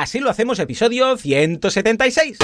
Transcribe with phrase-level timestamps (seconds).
[0.00, 2.38] Así lo hacemos, episodio 176.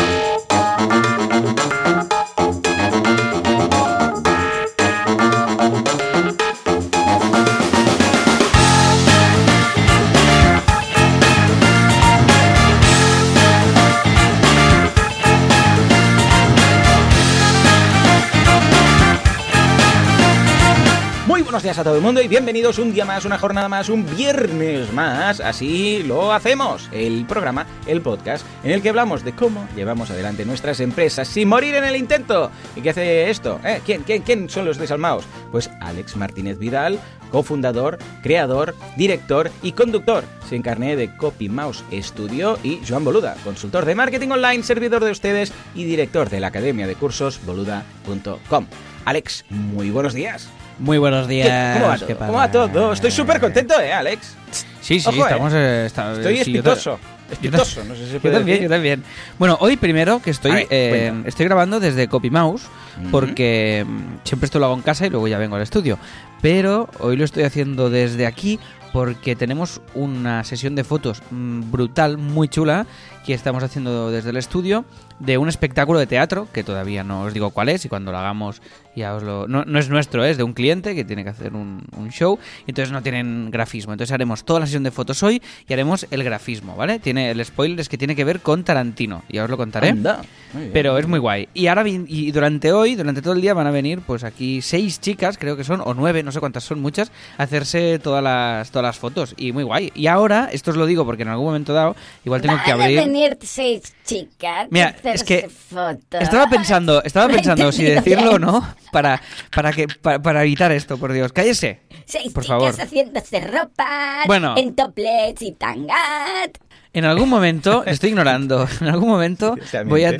[21.56, 24.04] Buenos días a todo el mundo y bienvenidos un día más, una jornada más, un
[24.14, 25.40] viernes más.
[25.40, 26.90] Así lo hacemos.
[26.92, 31.48] El programa, el podcast, en el que hablamos de cómo llevamos adelante nuestras empresas sin
[31.48, 32.50] morir en el intento.
[32.74, 33.58] ¿Y qué hace esto?
[33.64, 33.80] ¿Eh?
[33.86, 35.24] ¿Quién, quién, quién son los desalmados?
[35.50, 37.00] Pues Alex Martínez Vidal,
[37.30, 40.24] cofundador, creador, director y conductor.
[40.46, 45.10] Se encarné de Copy Mouse Studio y Joan Boluda, consultor de marketing online, servidor de
[45.10, 48.66] ustedes y director de la academia de cursos boluda.com.
[49.06, 50.50] Alex, muy buenos días.
[50.78, 51.46] Muy buenos días.
[51.46, 52.18] ¿Qué- ¿Cómo va todo?
[52.18, 52.92] ¿Cómo va todo?
[52.92, 54.34] Estoy súper contento, ¿eh, Alex?
[54.80, 55.22] Sí, sí, Ojo, eh.
[55.22, 55.52] estamos.
[55.54, 56.98] eh, está- Estoy sí, ta- espitoso.
[57.30, 58.68] Espitoso, no sé si se Yo puede también, decir.
[58.70, 59.04] yo también.
[59.38, 62.62] Bueno, hoy primero que estoy ver, eh, estoy grabando desde Copy Mouse
[63.10, 65.98] porque mm, siempre esto lo hago en casa y luego ya vengo al estudio.
[66.40, 68.60] Pero hoy lo estoy haciendo desde aquí
[68.92, 72.86] porque tenemos una sesión de fotos mm, brutal, muy chula,
[73.26, 74.84] que estamos haciendo desde el estudio
[75.18, 78.18] de un espectáculo de teatro, que todavía no os digo cuál es y cuando lo
[78.18, 78.60] hagamos
[78.94, 79.46] ya os lo...
[79.48, 82.38] No, no es nuestro, es de un cliente que tiene que hacer un, un show
[82.66, 83.92] y entonces no tienen grafismo.
[83.92, 86.98] Entonces haremos toda la sesión de fotos hoy y haremos el grafismo, ¿vale?
[86.98, 89.90] Tiene El spoiler es que tiene que ver con Tarantino, ya os lo contaré.
[89.90, 90.22] Anda.
[90.52, 90.72] Muy bien.
[90.72, 91.48] Pero es muy guay.
[91.52, 94.62] Y ahora vi- y durante hoy, durante todo el día van a venir pues aquí
[94.62, 98.22] seis chicas, creo que son, o nueve, no sé cuántas son, muchas, a hacerse todas
[98.22, 99.34] las, todas las fotos.
[99.36, 99.92] Y muy guay.
[99.94, 103.15] Y ahora, esto os lo digo porque en algún momento dado, igual tengo que abrir...
[103.16, 104.68] venir seis chicas.
[104.70, 106.20] Mira, es que fotos.
[106.20, 109.20] Estaba pensando, estaba pensando si decirlo o no para,
[109.54, 111.32] para, que, para, para evitar esto, por Dios.
[111.32, 111.80] Cállese.
[112.04, 112.80] Seis por chicas favor.
[112.80, 114.54] haciéndose ropa Bueno.
[114.56, 116.58] en toplets y tangat.
[116.96, 120.16] En algún momento, estoy ignorando, en algún momento voy a,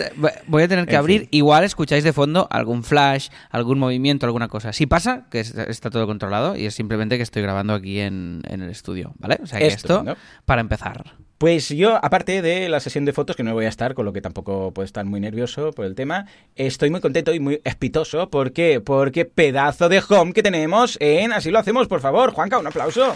[0.46, 1.28] voy a tener que En abrir, fin.
[1.32, 4.72] igual escucháis de fondo algún flash, algún movimiento, alguna cosa.
[4.74, 8.42] Si pasa, que es- está todo controlado y es simplemente que estoy grabando aquí en,
[8.48, 9.38] en el estudio, ¿vale?
[9.42, 10.04] O sea que esto,
[10.44, 11.14] para empezar.
[11.38, 14.12] Pues yo, aparte de la sesión de fotos, que no voy a estar, con lo
[14.12, 18.31] que tampoco puedo estar muy nervioso por el tema, estoy muy contento y muy espitoso.
[18.31, 18.81] ¿Por qué?
[18.81, 22.32] Porque pedazo de home que tenemos en Así lo hacemos, por favor.
[22.32, 23.14] Juanca, un aplauso.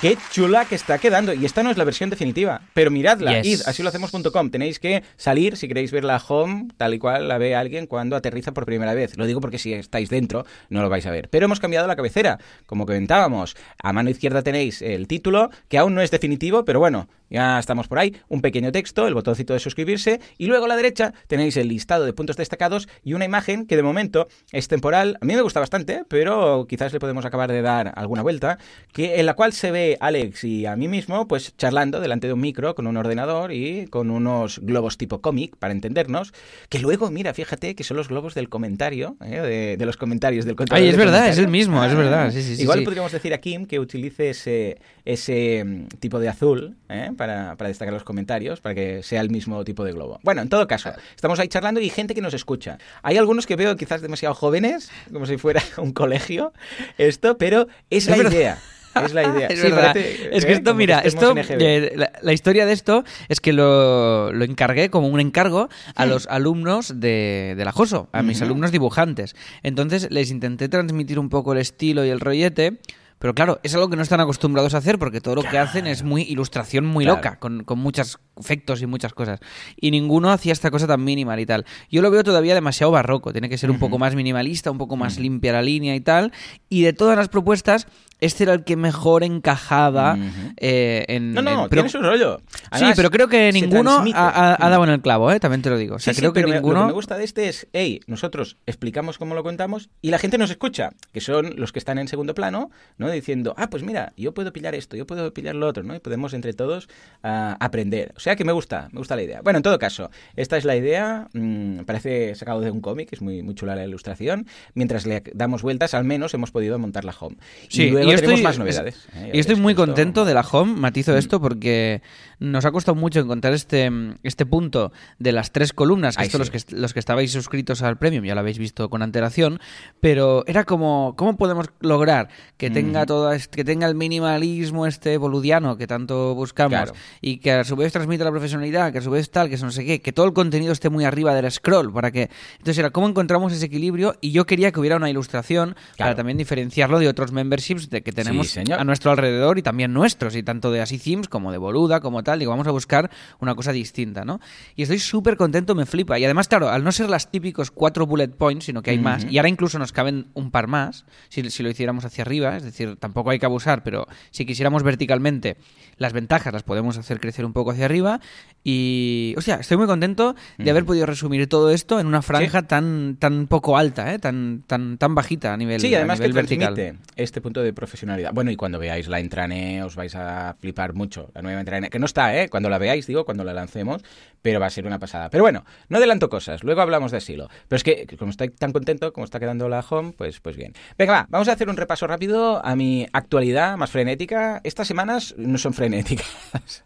[0.00, 1.32] Qué chula que está quedando.
[1.32, 2.60] Y esta no es la versión definitiva.
[2.74, 3.46] Pero miradla, Yes.
[3.46, 4.50] id, así lo hacemos.com.
[4.50, 8.14] Tenéis que salir si queréis ver la home tal y cual la ve alguien cuando
[8.14, 9.16] aterriza por primera vez.
[9.16, 11.30] Lo digo porque si estáis dentro no lo vais a ver.
[11.30, 13.56] Pero hemos cambiado la cabecera, como comentábamos.
[13.82, 17.88] A mano izquierda tenéis el título, que aún no es definitivo, pero bueno, ya estamos
[17.88, 18.16] por ahí.
[18.28, 20.20] Un pequeño texto, el botoncito de suscribirse.
[20.38, 23.76] Y luego a la derecha tenéis el listado de puntos destacados y una imagen que
[23.76, 25.18] de momento es temporal.
[25.20, 28.58] A mí me gusta bastante, pero quizás le podemos acabar de dar alguna vuelta.
[28.92, 32.32] Que, en la cual se ve Alex y a mí mismo, pues charlando delante de
[32.32, 36.32] un micro con un ordenador y con unos globos tipo cómic, para entendernos.
[36.68, 39.40] Que luego, mira, fíjate que son los globos del comentario, ¿eh?
[39.40, 42.42] de, de los comentarios del contador Ay, es verdad, es el mismo, es verdad, sí,
[42.42, 46.76] sí, sí, Igual podríamos decir a Kim que utilice ese, ese mm, tipo de azul
[46.88, 47.10] ¿eh?
[47.16, 50.20] Para, para destacar los comentarios, para que sea el mismo tipo de globo.
[50.22, 52.78] Bueno, en todo caso, estamos ahí charlando y hay gente que nos escucha.
[53.02, 56.52] Hay algunos que veo quizás demasiado jóvenes, como si fuera un colegio,
[56.98, 58.58] esto, pero es, la idea.
[59.04, 59.46] Es la idea.
[59.48, 59.92] Es Sí, verdad.
[59.92, 60.46] parece, es ¿eh?
[60.46, 64.42] que esto, Como mira, esto, eh, la, la historia de esto es que lo, lo
[64.46, 69.36] encargué como un encargo a los alumnos de, de la JOSO, a mis alumnos dibujantes.
[69.62, 72.78] Entonces les intenté transmitir un poco el estilo y el rollete.
[73.18, 75.86] Pero claro, es algo que no están acostumbrados a hacer porque todo lo que hacen
[75.86, 77.16] es muy ilustración muy Claro.
[77.16, 79.40] loca, con, con muchos efectos y muchas cosas.
[79.80, 81.64] Y ninguno hacía esta cosa tan mínima y tal.
[81.90, 84.96] Yo lo veo todavía demasiado barroco, tiene que ser un poco más minimalista, un poco
[84.96, 86.32] más limpia la línea y tal.
[86.68, 87.86] Y de todas las propuestas,
[88.20, 90.16] este era el que mejor encajaba
[90.56, 91.34] eh, en...
[91.34, 92.40] No, no, en- pero- tiene su rollo.
[92.72, 95.40] sí, pero creo que ninguno ha, dado en el clavo, ¿eh?
[95.40, 95.96] también te lo digo.
[95.96, 96.80] O sea, Sí, sí, creo que pero ninguno...
[96.80, 100.18] Lo que me gusta de este es, hey, nosotros explicamos cómo lo contamos y la
[100.18, 103.10] gente nos escucha, que son los que están en segundo plano, ¿no?
[103.10, 105.94] Diciendo, ah, pues mira, yo puedo pillar esto, yo puedo pillar lo otro, ¿no?
[105.94, 106.88] Y podemos entre todos
[107.22, 108.12] ah, aprender.
[108.16, 109.40] O sea que me gusta, me gusta la idea.
[109.42, 113.20] Bueno, en todo caso, esta es la idea, mm, parece sacado de un cómic, es
[113.20, 114.46] muy, muy chula la ilustración.
[114.74, 117.36] Mientras le damos vueltas, al menos hemos podido montar la home.
[117.68, 118.94] Sí, y luego yo tenemos estoy, más novedades.
[119.14, 119.28] ¿eh?
[119.28, 122.02] Ya Y estoy muy esto- contento de la home, matizo esto porque
[122.38, 123.90] nos ha costado mucho encontrar este,
[124.22, 126.50] este punto de las tres columnas, que Ay, esto sí.
[126.52, 129.58] los, que, los que estabais suscritos al premium ya lo habéis visto con antelación,
[130.00, 135.16] pero era como, ¿cómo podemos lograr que tenga, toda, est- que tenga el minimalismo este
[135.18, 136.92] boludiano que tanto buscamos Claro.
[137.20, 139.70] y que a su vez transmita la profesionalidad, que a su vez tal, que no
[139.70, 142.28] sé qué, que todo el contenido esté muy arriba del scroll, para que...
[142.52, 146.38] Entonces era cómo encontramos ese equilibrio y yo quería que hubiera una ilustración para también
[146.38, 150.70] diferenciarlo de otros memberships de que tenemos a nuestro alrededor y también nuestros, y tanto
[150.70, 154.26] de Así Themes como de Boluda, como tal, digo, vamos a buscar una cosa distinta,
[154.26, 154.40] ¿no?
[154.74, 156.18] Y estoy súper contento, me flipa.
[156.18, 159.24] Y además, claro, al no ser las típicos cuatro bullet points, sino que hay más,
[159.30, 162.64] y ahora incluso nos caben un par más, si, si lo hiciéramos hacia arriba, es
[162.64, 165.56] decir, tampoco hay que abusar, pero si quisiéramos verticalmente,
[165.96, 168.20] las ventajas las podemos hacer crecer un poco hacia arriba.
[168.64, 172.66] Y, o sea, estoy muy contento de haber podido resumir todo esto en una franja
[172.66, 174.18] tan, tan poco alta, ¿eh?
[174.18, 176.98] tan, tan, tan bajita a nivel, Sí, a además que vertical.
[177.14, 178.32] este punto de profesionalidad.
[178.32, 181.30] Bueno, y cuando veáis la intranet os vais a flipar mucho.
[181.34, 182.48] La nueva intranet, que no está, ¿eh?
[182.48, 184.02] Cuando la veáis, digo, cuando la lancemos,
[184.40, 185.28] pero va a ser una pasada.
[185.28, 187.48] Pero bueno, no adelanto cosas, luego hablamos de asilo.
[187.68, 190.72] Pero es que, como estoy tan contento, como está quedando la home, pues, pues bien.
[190.96, 194.60] Venga, va, vamos a hacer un repaso rápido a mi actualidad más frenética.
[194.62, 196.84] Estas semanas no son frenéticas,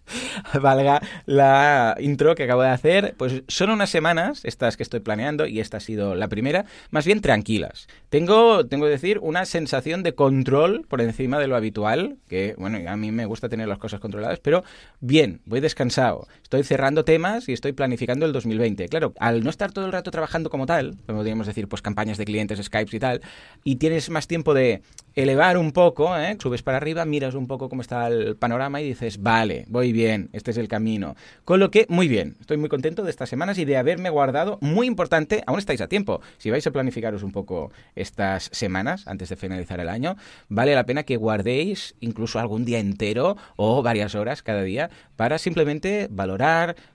[0.61, 3.15] valga la intro que acabo de hacer.
[3.17, 7.05] Pues son unas semanas, estas que estoy planeando, y esta ha sido la primera, más
[7.05, 7.88] bien tranquilas.
[8.09, 12.91] Tengo, tengo que decir, una sensación de control por encima de lo habitual, que, bueno,
[12.91, 14.65] a mí me gusta tener las cosas controladas, pero
[15.00, 16.26] bien, voy descansado.
[16.50, 18.88] Estoy cerrando temas y estoy planificando el 2020.
[18.88, 22.25] Claro, al no estar todo el rato trabajando como tal, podríamos decir, pues campañas de
[22.25, 23.20] clientes, Skypes y tal,
[23.62, 24.82] y tienes más tiempo de
[25.14, 26.37] elevar un poco, ¿eh?
[26.41, 30.29] subes para arriba, miras un poco cómo está el panorama y dices, vale, voy bien,
[30.32, 31.14] este es el camino.
[31.44, 34.58] Con lo que, muy bien, estoy muy contento de estas semanas y de haberme guardado,
[34.61, 39.29] muy importante, aún estáis a tiempo, si vais a planificaros un poco estas semanas antes
[39.29, 40.17] de finalizar el año,
[40.49, 45.38] vale la pena que guardéis incluso algún día entero o varias horas cada día para
[45.38, 46.39] simplemente valorar,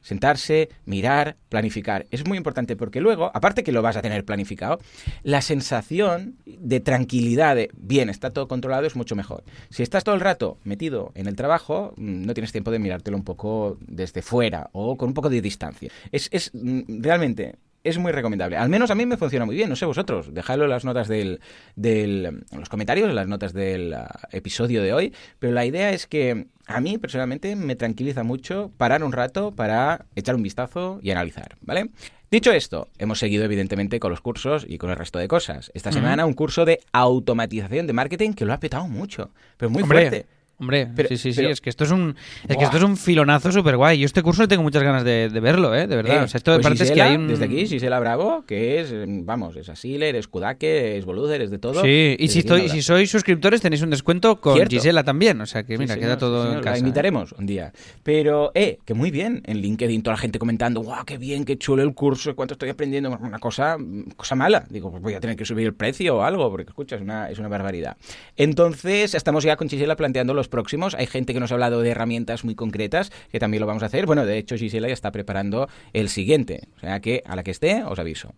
[0.02, 2.06] sentarse, mirar, planificar.
[2.12, 4.80] Es muy importante porque luego, aparte que lo vas a tener planificado,
[5.24, 9.44] la sensación de tranquilidad, de bien, está todo controlado, es mucho mejor.
[9.70, 13.18] Si estás todo el rato metido en el trabajo, mm, no tienes tiempo de mirártelo
[13.18, 15.92] un poco desde fuera o con un poco de distancia.
[16.12, 17.56] Es, es mm, realmente
[17.86, 18.58] es muy recomendable.
[18.58, 20.34] Al menos a mí me funciona muy bien, no sé vosotros.
[20.34, 21.40] Dejadlo en las notas del,
[21.76, 25.14] del en los comentarios, en las notas del ah, episodio de hoy.
[25.38, 30.06] Pero la idea es que a mí personalmente me tranquiliza mucho parar un rato para
[30.16, 31.92] echar un vistazo y analizar, ¿vale?
[32.32, 35.72] Dicho esto, hemos seguido evidentemente con los cursos y con el resto de cosas.
[35.76, 39.84] Esta semana un curso de automatización de marketing que lo ha petado mucho, pero muy
[39.84, 40.26] Hombre, fuerte.
[40.58, 42.16] Hombre, Pero- sí, sí, sí, es que esto es un
[42.48, 44.00] es que esto es un filonazo súper guay.
[44.00, 45.86] Yo este curso tengo muchas ganas de, de verlo, ¿eh?
[45.88, 46.22] De verdad.
[46.22, 47.28] Eh, o sea, esto de pues parte es que hay un...
[47.28, 51.52] Desde aquí, Gisela Bravo, que es, eh, vamos, es Asiler, es Kudake, es Boluder, es
[51.52, 51.82] de todo.
[51.82, 54.72] Sí, y si, estoy, si sois suscriptores tenéis un descuento con Cierto.
[54.76, 55.42] Gisela también.
[55.42, 56.64] O sea que Sí, mira, señor, queda todo sí, en señor.
[56.64, 56.74] casa.
[56.76, 57.74] La invitaremos un día.
[58.04, 59.42] Pero, eh, que muy bien.
[59.46, 62.70] En LinkedIn toda la gente comentando, guau, qué bien, qué chulo el curso, cuánto estoy
[62.70, 63.10] aprendiendo.
[63.22, 63.76] Una cosa,
[64.16, 64.64] cosa mala.
[64.70, 67.30] Digo, pues voy a tener que subir el precio o algo, porque escucha, es una,
[67.30, 67.98] es una barbaridad.
[68.38, 70.96] Entonces, estamos ya con Gisela planteando los próximos.
[70.96, 73.88] Hay gente que nos ha hablado de herramientas muy concretas, que también lo vamos a
[73.88, 74.06] hacer.
[74.06, 76.68] Bueno, de hecho, Gisela ya está preparando el siguiente.
[76.78, 78.34] O sea que a la que esté, os aviso.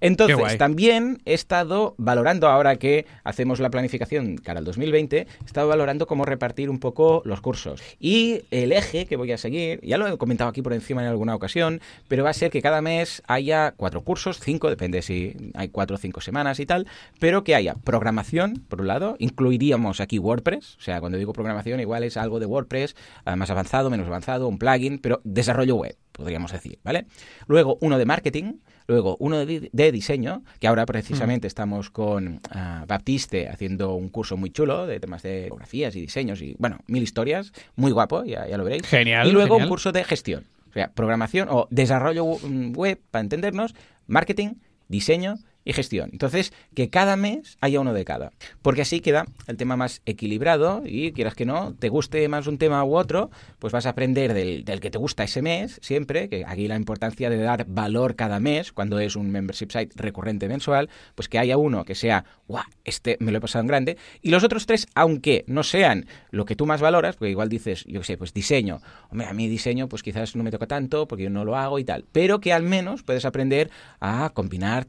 [0.00, 5.68] Entonces, también he estado valorando, ahora que hacemos la planificación cara al 2020, he estado
[5.68, 7.82] valorando cómo repartir un poco los cursos.
[7.98, 11.08] Y el eje que voy a seguir, ya lo he comentado aquí por encima en
[11.08, 15.34] alguna ocasión, pero va a ser que cada mes haya cuatro cursos, cinco, depende si
[15.54, 16.86] hay cuatro o cinco semanas y tal,
[17.18, 21.78] pero que haya programación, por un lado, incluiríamos aquí WordPress, o sea, cuando digo programación
[21.80, 22.96] igual es algo de WordPress,
[23.26, 27.06] eh, más avanzado, menos avanzado, un plugin, pero desarrollo web, podríamos decir, ¿vale?
[27.46, 28.54] Luego uno de marketing,
[28.88, 34.08] luego uno de, di- de diseño, que ahora precisamente estamos con ah, Baptiste haciendo un
[34.08, 38.24] curso muy chulo de temas de fotografías y diseños y, bueno, mil historias, muy guapo,
[38.24, 38.86] ya, ya lo veréis.
[38.86, 39.66] Genial, Y luego genial.
[39.66, 43.74] un curso de gestión, o sea, programación o desarrollo mm, web, para entendernos,
[44.06, 44.54] marketing,
[44.88, 46.10] diseño y gestión.
[46.12, 48.32] Entonces, que cada mes haya uno de cada.
[48.62, 52.56] Porque así queda el tema más equilibrado y quieras que no, te guste más un
[52.56, 56.44] tema u otro, pues vas a aprender del, que te gusta ese mes, siempre, que
[56.46, 60.88] aquí la importancia de dar valor cada mes, cuando es un membership site recurrente mensual,
[61.16, 64.30] pues que haya uno que sea, guau, este me lo he pasado en grande, y
[64.30, 68.00] los otros tres, aunque no sean lo que tú más valoras, porque igual dices, yo
[68.00, 68.80] qué sé, pues diseño,
[69.10, 71.80] hombre, a mí diseño pues quizás no me toca tanto porque yo no lo hago
[71.80, 74.84] y tal, pero que al menos puedes aprender a combinar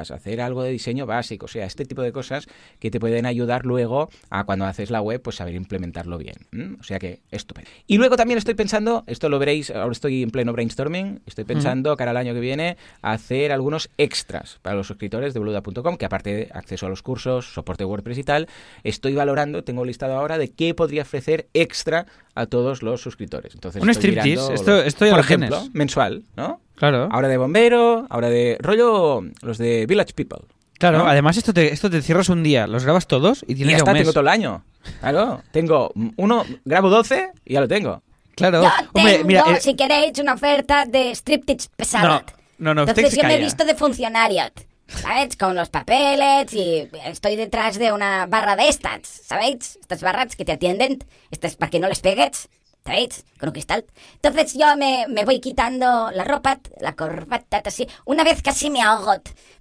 [0.00, 2.46] hacer algo de diseño básico, o sea, este tipo de cosas
[2.78, 6.36] que te pueden ayudar luego a cuando haces la web, pues saber implementarlo bien.
[6.80, 7.70] O sea que estupendo.
[7.86, 11.96] Y luego también estoy pensando, esto lo veréis, ahora estoy en pleno brainstorming, estoy pensando
[11.96, 16.34] cara al año que viene hacer algunos extras para los suscriptores de boluda.com, que aparte
[16.34, 18.48] de acceso a los cursos, soporte WordPress y tal,
[18.84, 23.54] estoy valorando, tengo listado ahora de qué podría ofrecer extra a todos los suscriptores.
[23.54, 26.60] Entonces, Un estoy striptease, esto- los- esto ya por lo ejemplo, mensual, ¿no?
[26.78, 27.08] Claro.
[27.10, 30.38] Ahora de bombero, ahora de rollo los de Village People.
[30.78, 31.06] Claro, ¿no?
[31.08, 33.72] además esto te, esto te cierras un día, los grabas todos y Y tienes ya
[33.72, 34.02] ya está, un mes.
[34.02, 34.64] tengo todo el año.
[35.00, 38.02] Claro, tengo uno, grabo 12 y ya lo tengo.
[38.36, 38.62] Claro.
[38.62, 42.06] Yo Hombre, tengo, mira, eh, si queréis, una oferta de striptease pesado.
[42.08, 42.22] No,
[42.58, 44.44] no, no, Entonces yo me he visto de funcionario,
[44.86, 45.36] ¿sabes?
[45.36, 49.76] Con los papeles y estoy detrás de una barra de estas, ¿sabéis?
[49.80, 50.98] Estas barras que te atienden,
[51.32, 52.48] estas para que no les pegues,
[52.88, 53.24] ¿sabéis?
[53.38, 53.84] Con un cristal.
[54.14, 57.86] Entonces yo me, me voy quitando la ropa, la corbata, así.
[58.06, 59.12] Una vez casi me ahogo,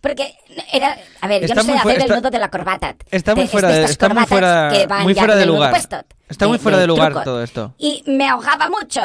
[0.01, 0.33] porque
[0.71, 0.97] era...
[1.21, 2.95] A ver, Está yo no sé hacer el nudo de la corbata.
[3.11, 5.71] Está muy De- fuera de está muy fuera, que van muy fuera de lugar.
[5.71, 5.97] puesto,
[6.29, 7.23] Está muy fuera de lugar truco.
[7.25, 7.73] todo esto.
[7.77, 9.01] Y me ahogaba mucho.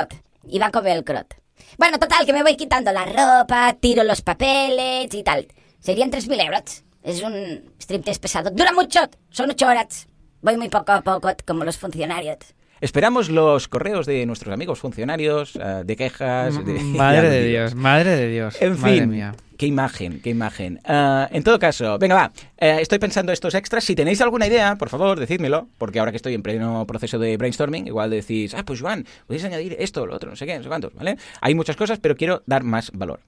[0.49, 1.35] Iba con velcrot.
[1.79, 5.49] Bueno, total, que me voy quitando la ropa, tiro los papeles y tal.
[5.81, 6.85] Serían 3.000 euros.
[7.03, 8.51] Es un striptease pesado.
[8.51, 9.01] Dura mucho,
[9.31, 10.07] son 8 horas.
[10.43, 12.37] Voy muy poco a poco, como los funcionarios.
[12.83, 16.63] Esperamos los correos de nuestros amigos funcionarios, eh, de quejas.
[16.67, 17.47] de- Madre de.
[17.49, 18.61] Dios, madre de Dios.
[18.61, 19.35] En madre fin, mía.
[19.57, 20.81] Qué imagen, qué imagen.
[20.85, 22.33] Ah, en todo caso, venga, va.
[22.59, 23.85] Eh, estoy pensando estos extras.
[23.85, 25.69] Si tenéis alguna idea, por favor, decídmelo.
[25.79, 29.45] Porque ahora que estoy en pleno proceso de brainstorming, igual decís, ah, pues Joan, podéis
[29.45, 31.17] añadir esto, lo otro, no sé qué, no sé cuántos, ¿vale?
[31.41, 33.21] Hay muchas cosas, pero quiero dar más valor.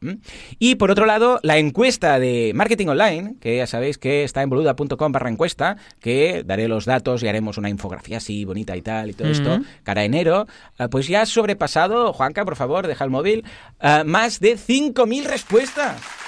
[0.58, 4.50] Y por otro lado, la encuesta de marketing online, que ya sabéis que está en
[4.50, 9.10] boluda.com barra encuesta, que daré los datos y haremos una infografía así bonita y tal
[9.10, 10.46] y todo esto, cara a enero,
[10.78, 13.44] ah, pues ya ha sobrepasado, Juanca, por favor, deja el móvil,
[13.80, 16.23] ah, más de 5.000 respuestas.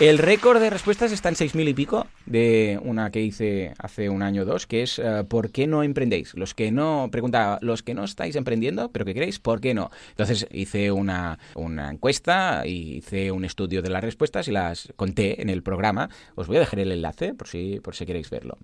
[0.00, 4.22] El récord de respuestas está en 6.000 y pico de una que hice hace un
[4.22, 6.34] año o dos, que es eh, ¿por qué no emprendéis?
[6.34, 9.92] Los que no, preguntaba, los que no estáis emprendiendo, pero que queréis, ¿por qué no?
[10.10, 15.40] Entonces hice una, una encuesta y hice un estudio de las respuestas y las conté
[15.40, 16.10] en el programa.
[16.34, 18.58] Os voy a dejar el enlace por si, por si queréis verlo.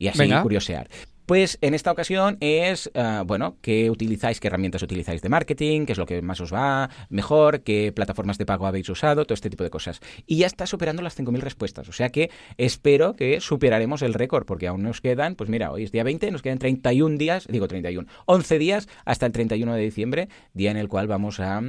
[0.00, 0.42] Y así Venga.
[0.42, 0.88] curiosear.
[1.32, 5.92] Pues en esta ocasión es, ah, bueno, qué utilizáis, qué herramientas utilizáis de marketing, qué
[5.92, 9.48] es lo que más os va mejor, qué plataformas de pago habéis usado, todo este
[9.48, 10.00] tipo de cosas.
[10.26, 11.88] Y ya está superando las 5.000 respuestas.
[11.88, 15.84] O sea que espero que superaremos el récord, porque aún nos quedan, pues mira, hoy
[15.84, 19.80] es día 20, nos quedan 31 días, digo 31, 11 días hasta el 31 de
[19.80, 21.62] diciembre, día en el cual vamos a,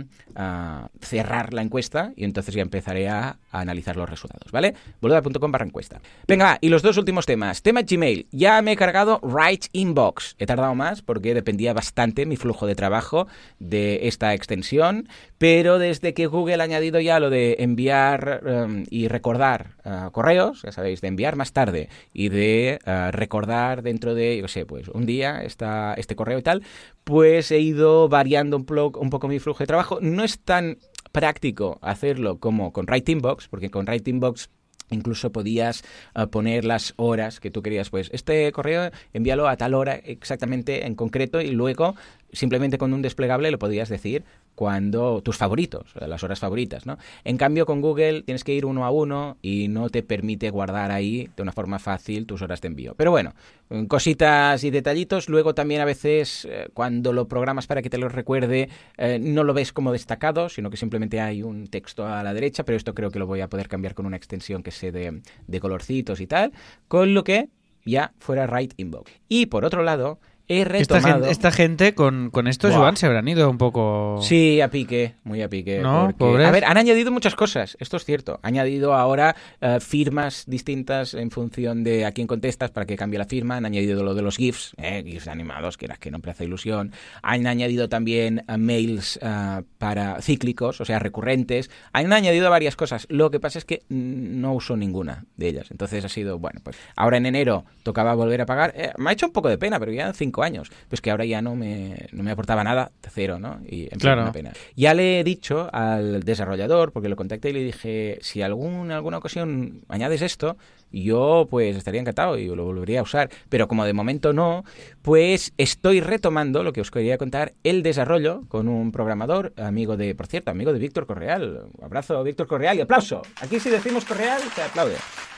[1.00, 4.74] cerrar la encuesta y entonces ya empezaré a, a analizar los resultados, ¿vale?
[5.00, 6.02] boluda.com barra encuesta.
[6.28, 7.62] Venga, va, y los dos últimos temas.
[7.62, 8.28] Tema Gmail.
[8.32, 10.36] Ya me he cargado Right Inbox.
[10.40, 13.28] He tardado más porque dependía bastante mi flujo de trabajo
[13.60, 15.08] de esta extensión,
[15.38, 20.62] pero desde que Google ha añadido ya lo de enviar em, y recordar eh, correos,
[20.64, 24.90] ya sabéis, de enviar más tarde y de eh, recordar dentro de, yo sé, pues
[24.90, 26.64] un día esta, este correo y tal,
[27.04, 28.66] pues he ido variando un,
[29.00, 30.00] un poco mi flujo de trabajo.
[30.02, 30.78] No es tan
[31.12, 34.50] práctico hacerlo como con Right Inbox, porque con Right Inbox
[34.90, 35.84] Incluso podías
[36.16, 37.90] eh, poner las horas que tú querías.
[37.90, 41.96] Pues este correo envíalo a tal hora exactamente en concreto y luego
[42.32, 44.24] simplemente con un desplegable lo podías decir
[44.56, 46.98] cuando tus favoritos, las horas favoritas, ¿no?
[47.24, 50.92] En cambio con Google tienes que ir uno a uno y no te permite guardar
[50.92, 52.94] ahí de una forma fácil tus horas de envío.
[52.96, 53.34] Pero bueno,
[53.70, 55.30] mm, cositas y detallitos.
[55.30, 59.44] Luego también a veces eh, cuando lo programas para que te lo recuerde eh, no
[59.44, 62.94] lo ves como destacado, sino que simplemente hay un texto a la derecha, pero esto
[62.94, 66.22] creo que lo voy a poder cambiar con una extensión que sé de, de colorcitos
[66.22, 66.52] y tal,
[66.88, 67.50] con lo que
[67.86, 69.12] ya fuera right inbox.
[69.28, 72.72] Y por otro lado, he Esta gente, esta gente con, con esto.
[72.72, 74.20] Joan, se habrán ido un poco...
[74.22, 75.80] Sí, a pique, muy a pique.
[75.80, 76.46] No, porque-.
[76.46, 78.40] A ver, han añadido muchas cosas, esto es cierto.
[78.44, 83.20] Han añadido ahora eh, firmas distintas en función de a quién contestas para que cambie
[83.20, 83.58] la firma.
[83.58, 86.46] Han añadido lo de los GIFs, eh, GIFs animados, que era que no me hace
[86.46, 86.92] ilusión.
[87.22, 91.70] Han añadido también eh, mails eh, para cíclicos, o sea, recurrentes.
[91.94, 93.08] Han añadido varias cosas.
[93.10, 95.72] Lo que pasa es que no uso ninguna de ellas.
[95.72, 98.74] Entonces ha sido, bueno, pues ahora en enero tocaba volver a pagar.
[98.76, 100.72] Eh, me ha hecho un poco de pena, pero ya en cinco años.
[100.90, 103.60] Pues que ahora ya no me, no me aportaba nada, cero, ¿no?
[103.68, 104.24] Y en Claro.
[104.24, 104.54] una pena.
[104.76, 109.18] Ya le he dicho al desarrollador, porque lo contacté y le dije, si algún, alguna
[109.20, 110.58] ocasión añades esto,
[110.94, 113.30] yo pues estaría encantado y lo volvería a usar.
[113.50, 114.64] Pero como de momento no,
[115.02, 120.16] pues estoy retomando lo que os quería contar, el desarrollo con un programador, amigo de,
[120.16, 121.68] por cierto, amigo de Víctor Correal.
[121.78, 123.24] Un abrazo, Víctor Correal, y aplauso.
[123.42, 124.96] Aquí si decimos Correal, se aplaude.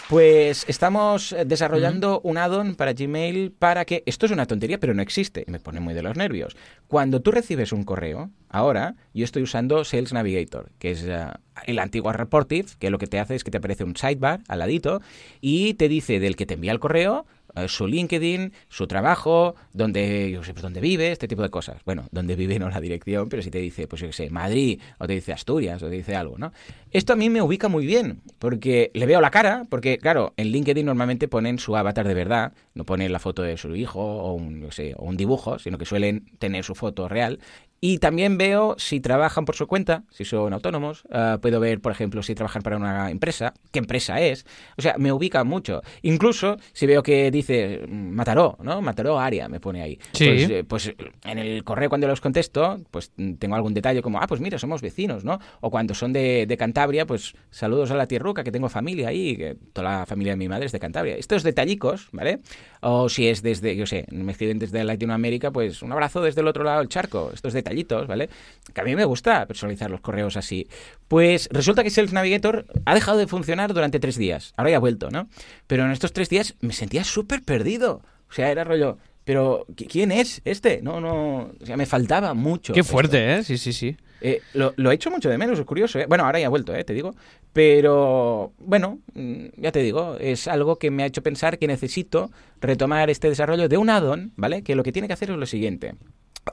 [0.07, 4.93] Pues estamos eh, desarrollando un add-on para Gmail para que, esto es una tontería, pero
[4.93, 6.55] no existe, me pone muy de los nervios.
[6.87, 11.25] Cuando tú recibes un correo, ahora yo estoy usando Sales Navigator, que es eh,
[11.65, 14.59] el antiguo Reportive, que lo que te hace es que te aparece un sidebar al
[14.59, 15.01] ladito
[15.47, 20.31] y te dice del que te envía el correo, eh, su LinkedIn, su trabajo, donde,
[20.31, 21.77] yo sé, pues, dónde vive, este tipo de cosas.
[21.85, 24.81] Bueno, donde vive no la dirección, pero si te dice, pues yo qué sé, Madrid,
[24.97, 26.51] o te dice Asturias, o te dice algo, ¿no?
[26.89, 30.47] Esto a mí me ubica muy bien, porque le veo la cara, porque claro, en
[30.47, 34.33] LinkedIn normalmente ponen su avatar de verdad, no ponen la foto de su hijo o
[34.33, 37.39] un, sé, o un dibujo, sino que suelen tener su foto real.
[37.81, 41.03] Y también veo si trabajan por su cuenta, si son autónomos.
[41.11, 44.45] eh, puedo ver, por ejemplo, si trabajan para una empresa, qué empresa es.
[44.77, 45.81] O sea, me ubica mucho.
[46.01, 48.81] Incluso si veo que dice Mataró, ¿no?
[48.81, 49.99] Mataró área, me pone ahí.
[50.13, 50.25] Sí.
[50.25, 54.19] Pues, eh, pues, en el correo cuando los contesto, pues mm, tengo algún detalle como,
[54.19, 55.39] ah, pues mira, somos vecinos, ¿no?
[55.61, 59.35] O cuando son de, de Cantabria, pues saludos a la tierruca, que tengo familia ahí,
[59.35, 61.17] que toda la familia de mi madre es de Cantabria.
[61.17, 62.39] Estos detallicos, ¿vale?
[62.81, 66.47] O si es desde, yo sé, me escriben desde Latinoamérica, pues un abrazo desde el
[66.47, 67.31] otro lado del charco.
[67.33, 68.29] Estos detallitos, ¿vale?
[68.73, 70.67] Que a mí me gusta personalizar los correos así.
[71.07, 74.53] Pues resulta que Sales Navigator ha dejado de funcionar durante tres días.
[74.55, 75.27] Ahora ya ha vuelto, ¿no?
[75.67, 78.01] Pero en estos tres días me sentía súper perdido.
[78.29, 78.97] O sea, era rollo.
[79.23, 80.81] Pero, ¿qui- ¿quién es este?
[80.83, 81.51] No, no.
[81.59, 82.73] O sea, me faltaba mucho.
[82.73, 82.91] Qué esto.
[82.91, 83.43] fuerte, ¿eh?
[83.43, 83.97] Sí, sí, sí.
[84.21, 85.99] Eh, lo, lo he hecho mucho de menos, es curioso.
[85.99, 86.05] ¿eh?
[86.07, 86.83] Bueno, ahora ya ha vuelto, ¿eh?
[86.83, 87.15] te digo.
[87.51, 92.29] Pero, bueno, mm, ya te digo, es algo que me ha hecho pensar que necesito
[92.61, 94.61] retomar este desarrollo de un add-on, ¿vale?
[94.61, 95.95] Que lo que tiene que hacer es lo siguiente.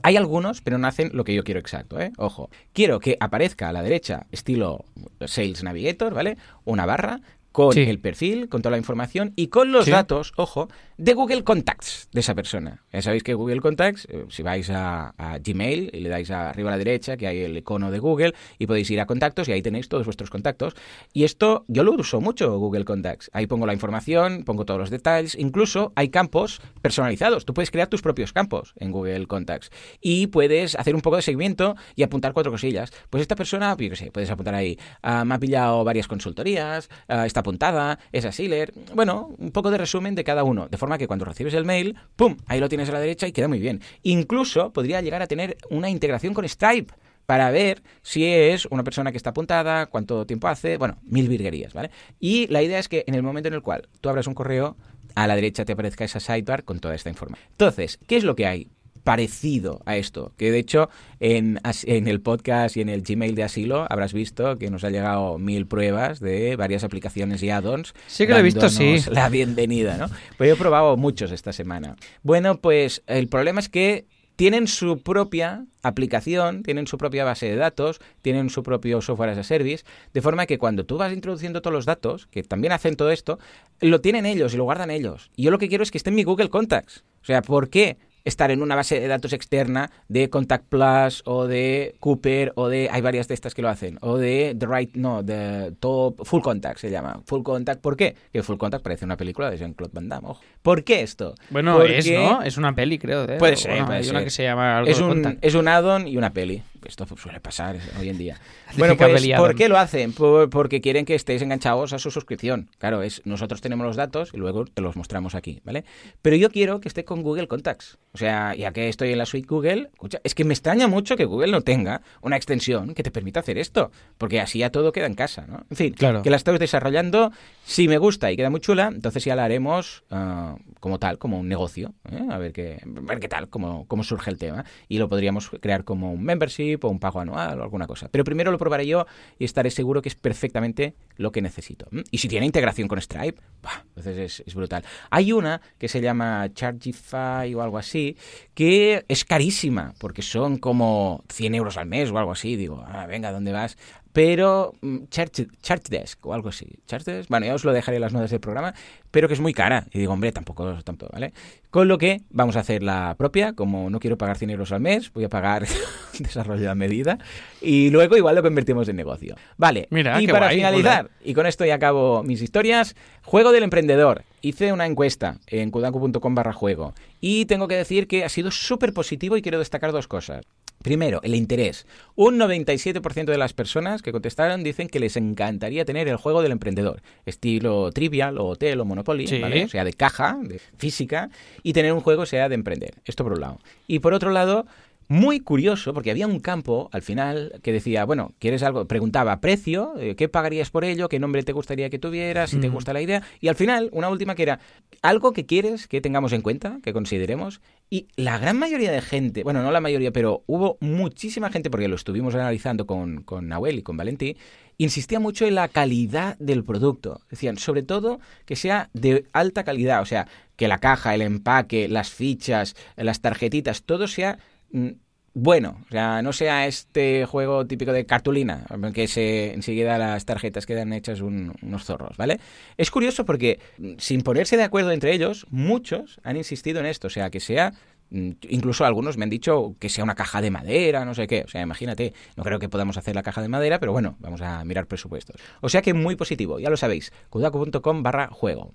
[0.03, 2.13] Hay algunos, pero no hacen lo que yo quiero exacto, ¿eh?
[2.17, 4.85] Ojo, quiero que aparezca a la derecha, estilo
[5.27, 6.37] Sales Navigator, ¿vale?
[6.65, 7.21] Una barra
[7.53, 7.81] con Sí.
[7.83, 9.91] el perfil, con toda la información y con los Sí.
[9.91, 10.69] datos, ojo,
[11.02, 12.85] de Google Contacts de esa persona.
[12.92, 15.12] Ya sabéis que Google Contacts, eh, si vais a,
[15.44, 18.68] Gmail y le dais arriba a la derecha, que hay el icono de Google, y
[18.68, 20.75] podéis ir a contactos y ahí tenéis todos vuestros contactos.
[21.12, 23.30] Y esto yo lo uso mucho, Google Contacts.
[23.32, 27.47] Ahí pongo la información, pongo todos los detalles, incluso hay campos personalizados.
[27.47, 31.23] Tú puedes crear tus propios campos en Google Contacts y puedes hacer un poco de
[31.23, 32.92] seguimiento y apuntar cuatro cosillas.
[33.11, 36.88] Pues esta persona, yo qué sé, puedes apuntar ahí, ah, me ha pillado varias consultorías,
[37.09, 38.73] ah, está apuntada, es así, leer.
[38.94, 41.97] Bueno, un poco de resumen de cada uno, de forma que cuando recibes el mail,
[42.17, 42.37] ¡pum!
[42.47, 43.81] Ahí lo tienes a la derecha y queda muy bien.
[44.03, 46.93] Incluso podría llegar a tener una integración con Stripe
[47.27, 51.73] para ver si es una persona que está apuntada, cuánto tiempo hace, bueno, mil virguerías,
[51.73, 51.91] ¿vale?
[52.19, 54.77] Y la idea es que en el momento en el cual tú abras un correo,
[55.15, 57.49] a la derecha te aparezca esa sidebar con toda esta información.
[57.53, 58.69] Entonces, ¿qué es lo que hay?
[59.04, 60.88] Parecido a esto, que de hecho
[61.21, 64.90] en, en el podcast y en el Gmail de Asilo habrás visto que nos ha
[64.90, 67.94] llegado mil pruebas de varias aplicaciones y add-ons.
[68.06, 68.97] Sí que lo he visto, sí.
[69.11, 70.06] La bienvenida, ¿no?
[70.38, 71.97] Pues yo he probado muchos esta semana.
[72.23, 74.06] Bueno, pues el problema es que
[74.37, 79.38] tienen su propia aplicación, tienen su propia base de datos, tienen su propio software as
[79.38, 82.97] a service, de forma que cuando tú vas introduciendo todos los datos, que también hacen
[82.97, 83.38] todo esto,
[83.80, 85.30] lo tienen ellos y lo guardan ellos.
[85.37, 87.04] Y yo lo que quiero es que esté en mi Google Contacts.
[87.21, 87.99] O sea, ¿por qué?
[88.25, 92.88] Estar en una base de datos externa de Contact Plus o de Cooper o de
[92.91, 96.43] hay varias de estas que lo hacen o de The Right no de Top Full
[96.43, 98.15] Contact se llama Full Contact ¿por qué?
[98.32, 100.41] que Full Contact parece una película de Jean-Claude Van Damme ojo.
[100.63, 101.35] ¿por qué esto?
[101.50, 102.43] Bueno, Porque es, ¿no?
[102.43, 103.25] Es una peli, creo.
[103.25, 103.37] ¿eh?
[103.39, 106.06] Puede ser, Bueno, puede hay una que se llama algo es un, es un add-on
[106.06, 106.63] y una peli.
[106.86, 108.40] Esto suele pasar hoy en día.
[108.76, 110.12] Bueno, pues, ¿por qué lo hacen?
[110.14, 112.71] Por- porque quieren que estéis enganchados a su suscripción.
[112.78, 115.84] Claro, es nosotros tenemos los datos y luego te los mostramos aquí, ¿vale?
[116.23, 117.99] Pero yo quiero que esté con Google Contacts.
[118.14, 121.16] O sea, ya que estoy en la suite Google, escucha, es que me extraña mucho
[121.16, 124.92] que Google no tenga una extensión que te permita hacer esto, porque así ya todo
[124.92, 125.64] queda en casa, ¿no?
[125.71, 126.23] En fin, Claro.
[126.23, 127.30] que la estoy desarrollando.
[127.64, 131.38] Si me gusta y queda muy chula, entonces ya la haremos ah, como tal, como
[131.38, 131.95] un negocio.
[132.10, 132.26] ¿eh?
[132.28, 134.64] A ver qué, a ver qué tal, cómo, cómo surge el tema.
[134.88, 138.08] Y lo podríamos crear como un membership o un pago anual o alguna cosa.
[138.10, 139.06] Pero primero lo probaré yo
[139.38, 141.86] y estaré seguro que es perfectamente lo que necesito.
[142.10, 143.84] Y si tiene integración con Stripe, ¡buah!
[143.95, 144.82] entonces es, es brutal.
[145.10, 148.16] Hay una que se llama Chargify o algo así,
[148.52, 152.56] que es carísima, porque son como 100 euros al mes o algo así.
[152.56, 153.78] Digo, ah, venga, ¿dónde vas?
[154.13, 156.67] Pero mm, Charge, Chargedesk o algo así.
[156.87, 158.75] Chargedesk, bueno, ya os lo dejaré en las notas del programa,
[159.11, 159.87] pero que es muy cara.
[159.93, 161.33] Y digo, hombre, tampoco tanto, ¿vale?
[161.71, 164.81] Con lo que vamos a hacer la propia, como no quiero pagar 100 euros al
[164.81, 165.67] mes, voy a pagar
[166.19, 167.19] desarrollo a medida
[167.61, 169.37] y luego igual lo convertimos en negocio.
[169.57, 173.63] Vale, Mira, y para guay, finalizar, y con esto ya acabo mis historias, juego del
[173.63, 174.25] emprendedor.
[174.43, 178.93] Hice una encuesta en kudaku.com barra juego y tengo que decir que ha sido súper
[178.93, 180.45] positivo y quiero destacar dos cosas.
[180.82, 181.86] Primero, el interés.
[182.14, 186.52] Un 97% de las personas que contestaron dicen que les encantaría tener el juego del
[186.52, 189.38] emprendedor, estilo Trivial o Hotel o Monopoly, Sí.
[189.40, 189.64] ¿vale?
[189.64, 191.30] O sea, de caja, de física,
[191.62, 192.95] y tener un juego sea de emprender.
[193.04, 193.58] Esto por un lado.
[193.86, 194.66] Y por otro lado,
[195.13, 198.89] muy curioso, porque había un campo al final que decía, bueno, ¿quieres algo?
[198.89, 201.11] Preguntaba precio, eh, ¿qué pagarías por ello?
[201.11, 202.49] ¿Qué nombre te gustaría que tuvieras?
[202.49, 203.23] Si te gusta la idea.
[203.39, 204.61] Y al final, una última que era,
[205.03, 207.61] algo que quieres que tengamos en cuenta, que consideremos.
[207.91, 211.89] Y la gran mayoría de gente, bueno, no la mayoría, pero hubo muchísima gente, porque
[211.89, 214.39] lo estuvimos analizando con, con Nahuel y con Valentí,
[214.79, 217.21] insistía mucho en la calidad del producto.
[217.29, 221.87] Decían, sobre todo, que sea de alta calidad, o sea, que la caja, el empaque,
[221.87, 224.39] las fichas, las tarjetitas, todo sea
[224.71, 225.01] mm,
[225.34, 230.66] bueno, o sea, no sea este juego típico de cartulina, que se, enseguida las tarjetas
[230.66, 232.38] quedan hechas un- unos zorros, ¿vale?
[232.76, 237.06] Es curioso porque, mm, sin ponerse de acuerdo entre ellos, muchos han insistido en esto,
[237.06, 237.73] o sea, que sea
[238.14, 241.45] mm, Incluso algunos me han dicho que sea una caja de madera, no sé qué.
[241.47, 244.42] O sea, imagínate, no creo que podamos hacer la caja de madera, pero bueno, vamos
[244.42, 245.36] a mirar presupuestos.
[245.62, 247.10] O sea que muy positivo, ya lo sabéis.
[247.30, 248.75] kudaku.com barra juego.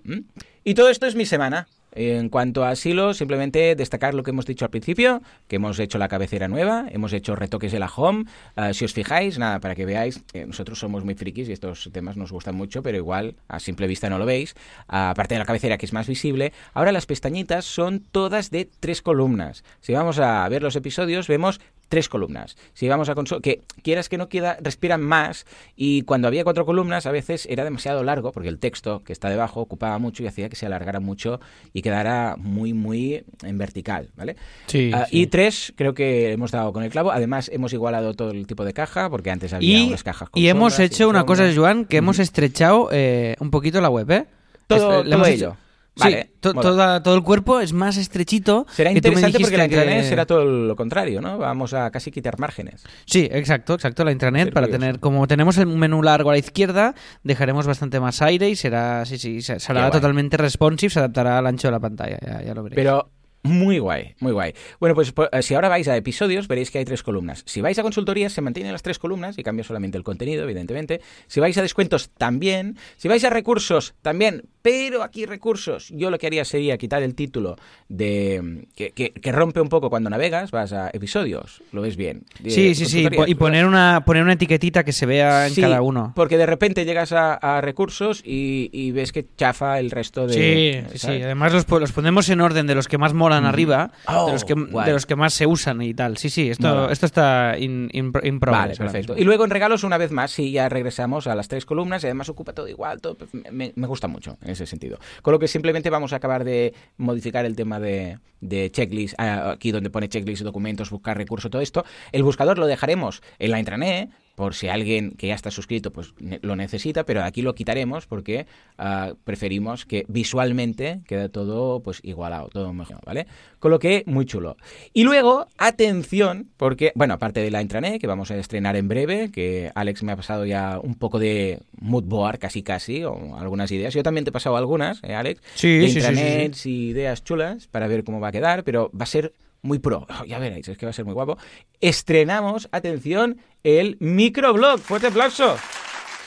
[0.63, 1.67] Y todo esto es mi semana.
[1.93, 5.97] En cuanto a Silo, simplemente destacar lo que hemos dicho al principio, que hemos hecho
[5.97, 8.26] la cabecera nueva, hemos hecho retoques de la home.
[8.56, 11.89] Uh, si os fijáis, nada, para que veáis, eh, nosotros somos muy frikis y estos
[11.91, 14.54] temas nos gustan mucho, pero igual a simple vista no lo veis.
[14.89, 18.69] Uh, aparte de la cabecera que es más visible, ahora las pestañitas son todas de
[18.80, 19.63] tres columnas.
[19.80, 22.56] Si vamos a ver los episodios, vemos tres columnas.
[22.73, 25.45] Si vamos a que quieras que no queda, respiran más
[25.76, 29.30] y cuando había cuatro columnas a veces era demasiado largo porque el texto que está
[29.30, 31.39] debajo ocupaba mucho y hacía que se alargara mucho
[31.73, 34.36] y quedara muy, muy en vertical, ¿vale?
[34.67, 35.21] Sí, Ah, sí.
[35.21, 37.12] Y tres, creo que hemos dado con el clavo.
[37.12, 40.41] Además, hemos igualado todo el tipo de caja porque antes había Y, unas cajas con
[40.41, 41.50] y hemos hecho una cosa.
[41.56, 44.26] Joan, que hemos estrechado eh, un poquito la web, ¿eh?
[44.67, 45.47] Todo, Es- le todo hemos ello.
[45.52, 45.58] hecho-
[45.99, 46.62] Vale, sí, to- mola.
[46.62, 48.65] toda- todo el cuerpo es más estrechito.
[48.69, 51.38] Será que tú me interesante porque la intranet que- será todo lo contrario, ¿no?
[51.38, 52.83] Vamos a casi quitar márgenes.
[53.05, 54.79] Sí, exacto, exacto, la intranet para curioso.
[54.81, 59.05] tener, como tenemos el menú largo a la izquierda, dejaremos bastante más aire y será,
[59.05, 62.53] sí, sí, se- será totalmente responsive, se adaptará al ancho de la pantalla, ya, ya
[62.53, 62.75] lo veréis.
[62.75, 63.10] Pero
[63.43, 64.54] muy guay, muy guay.
[64.80, 67.43] Bueno, pues po- eh, si ahora vais a episodios, veréis que hay tres columnas.
[67.45, 71.02] Si vais a consultorías, se mantienen las tres columnas y cambia solamente el contenido, evidentemente.
[71.28, 72.78] Si vais a descuentos, también.
[72.97, 74.43] Si vais a recursos, también.
[74.62, 77.56] Pero aquí recursos, yo lo que haría sería quitar el título
[77.88, 82.23] de que, que- que rompe un poco cuando navegas, vas a episodios, lo ves bien.
[82.39, 85.54] De sí, sí, sí, y pues, poner una, poner una etiquetita que se vea en
[85.54, 86.12] Sí, cada uno.
[86.15, 90.34] Porque de repente llegas a, a recursos y, y ves que chafa el resto de.
[90.34, 91.23] Sí, sí, ¿sabes?
[91.23, 94.45] además los, los ponemos en orden de los que más molan arriba, Oh, de, los
[94.45, 94.85] que, guay.
[94.85, 96.17] de los que más se usan y tal.
[96.17, 99.15] Sí, sí, esto, esto está in, in, in progress Vale, perfecto.
[99.17, 102.07] Y luego en regalos, una vez más, sí, ya regresamos a las tres columnas y
[102.07, 103.01] además ocupa todo igual.
[103.01, 103.17] Todo,
[103.51, 104.99] me, me gusta mucho en ese sentido.
[105.21, 109.51] Con lo que simplemente vamos a acabar de modificar el tema de, de checklist, ah,
[109.51, 111.85] aquí donde pone checklist, documentos, buscar recursos, todo esto.
[112.11, 114.09] El buscador lo dejaremos en la intranet.
[114.38, 118.06] Por si alguien que ya está suscrito pues ne- lo necesita, pero aquí lo quitaremos
[118.06, 118.45] porque
[118.78, 123.26] ah, preferimos que visualmente quede todo pues igualado, todo mejor, ¿vale?
[123.58, 124.56] Con lo que muy chulo.
[124.93, 129.32] Y luego, atención, porque, bueno, aparte de la intranet, que vamos a estrenar en breve,
[129.32, 133.71] que Alex me ha pasado ya un poco de mood board, casi casi, o algunas
[133.71, 133.95] ideas.
[133.95, 135.41] Yo también te he pasado algunas, ¿eh, Alex?
[135.56, 136.10] Sí, de sí, sí, sí, sí.
[136.12, 139.79] intranets y ideas chulas para ver cómo va a quedar, pero va a ser muy
[139.79, 140.05] pro.
[140.21, 141.37] Oh, ya veréis, es que va a ser muy guapo.
[141.81, 144.79] Estrenamos, atención, el microblog.
[144.79, 145.55] Fuerte aplauso.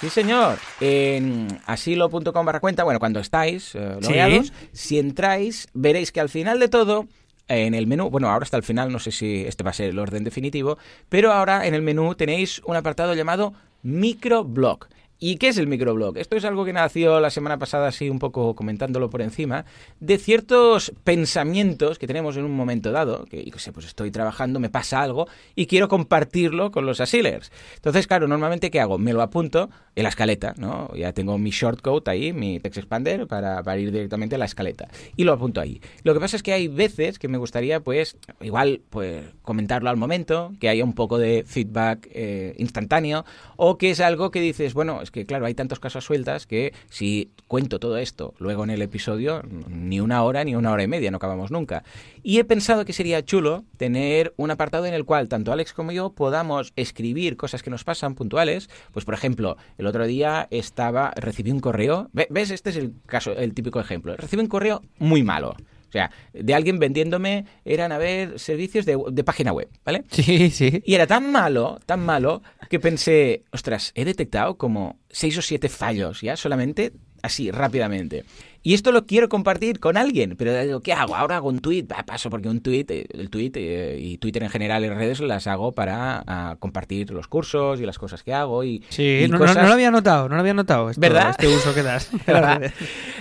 [0.00, 0.58] Sí, señor.
[0.80, 4.06] En asilo.com barra cuenta, bueno, cuando estáis eh, Sí.
[4.08, 7.06] logueados, si entráis, veréis que al final de todo,
[7.48, 9.90] en el menú, bueno, ahora hasta el final, no sé si este va a ser
[9.90, 14.86] el orden definitivo, pero ahora en el menú tenéis un apartado llamado microblog.
[15.22, 16.16] ¿Y qué es el microblog?
[16.16, 19.66] Esto es algo que nació la semana pasada, así un poco comentándolo por encima,
[20.00, 24.60] de ciertos pensamientos que tenemos en un momento dado, que yo sé, pues estoy trabajando,
[24.60, 27.52] me pasa algo y quiero compartirlo con los asilers.
[27.74, 28.96] Entonces, claro, normalmente ¿qué hago?
[28.96, 30.90] Me lo apunto en la escaleta, ¿no?
[30.94, 34.88] Ya tengo mi shortcode ahí, mi text expander para, para ir directamente a la escaleta
[35.16, 35.82] y lo apunto ahí.
[36.02, 39.98] Lo que pasa es que hay veces que me gustaría, pues, igual, pues, comentarlo al
[39.98, 44.72] momento, que haya un poco de feedback eh, instantáneo o que es algo que dices,
[44.72, 48.82] bueno, que claro, hay tantos casos sueltas que si cuento todo esto luego en el
[48.82, 51.84] episodio, ni una hora ni una hora y media, no acabamos nunca.
[52.22, 55.92] Y he pensado que sería chulo tener un apartado en el cual tanto Alex como
[55.92, 58.68] yo podamos escribir cosas que nos pasan puntuales.
[58.92, 62.50] Pues por ejemplo, el otro día estaba, recibí un correo, Ve- ¿ves?
[62.50, 64.16] Este es el caso, el típico ejemplo.
[64.16, 65.56] Recibí un correo muy malo.
[65.90, 70.04] O sea, de alguien vendiéndome, eran a ver servicios de, de página web, ¿vale?
[70.12, 70.80] Sí, sí.
[70.86, 75.68] Y era tan malo, tan malo, que pensé, ostras, he detectado como seis o siete
[75.68, 78.24] fallos, ya solamente así, rápidamente.
[78.62, 81.16] Y esto lo quiero compartir con alguien, pero digo, ¿qué hago?
[81.16, 84.42] Ahora hago un tweet, Va, paso porque un tweet, eh, el tweet eh, y Twitter
[84.42, 88.34] en general en redes las hago para ah, compartir los cursos y las cosas que
[88.34, 90.90] hago y, Sí, y no, no- cosas- no lo había notado, no lo había notado.
[90.90, 91.30] esto- ¿Verdad?
[91.30, 92.10] Este uso que das.
[92.26, 92.70] ¿Verdad?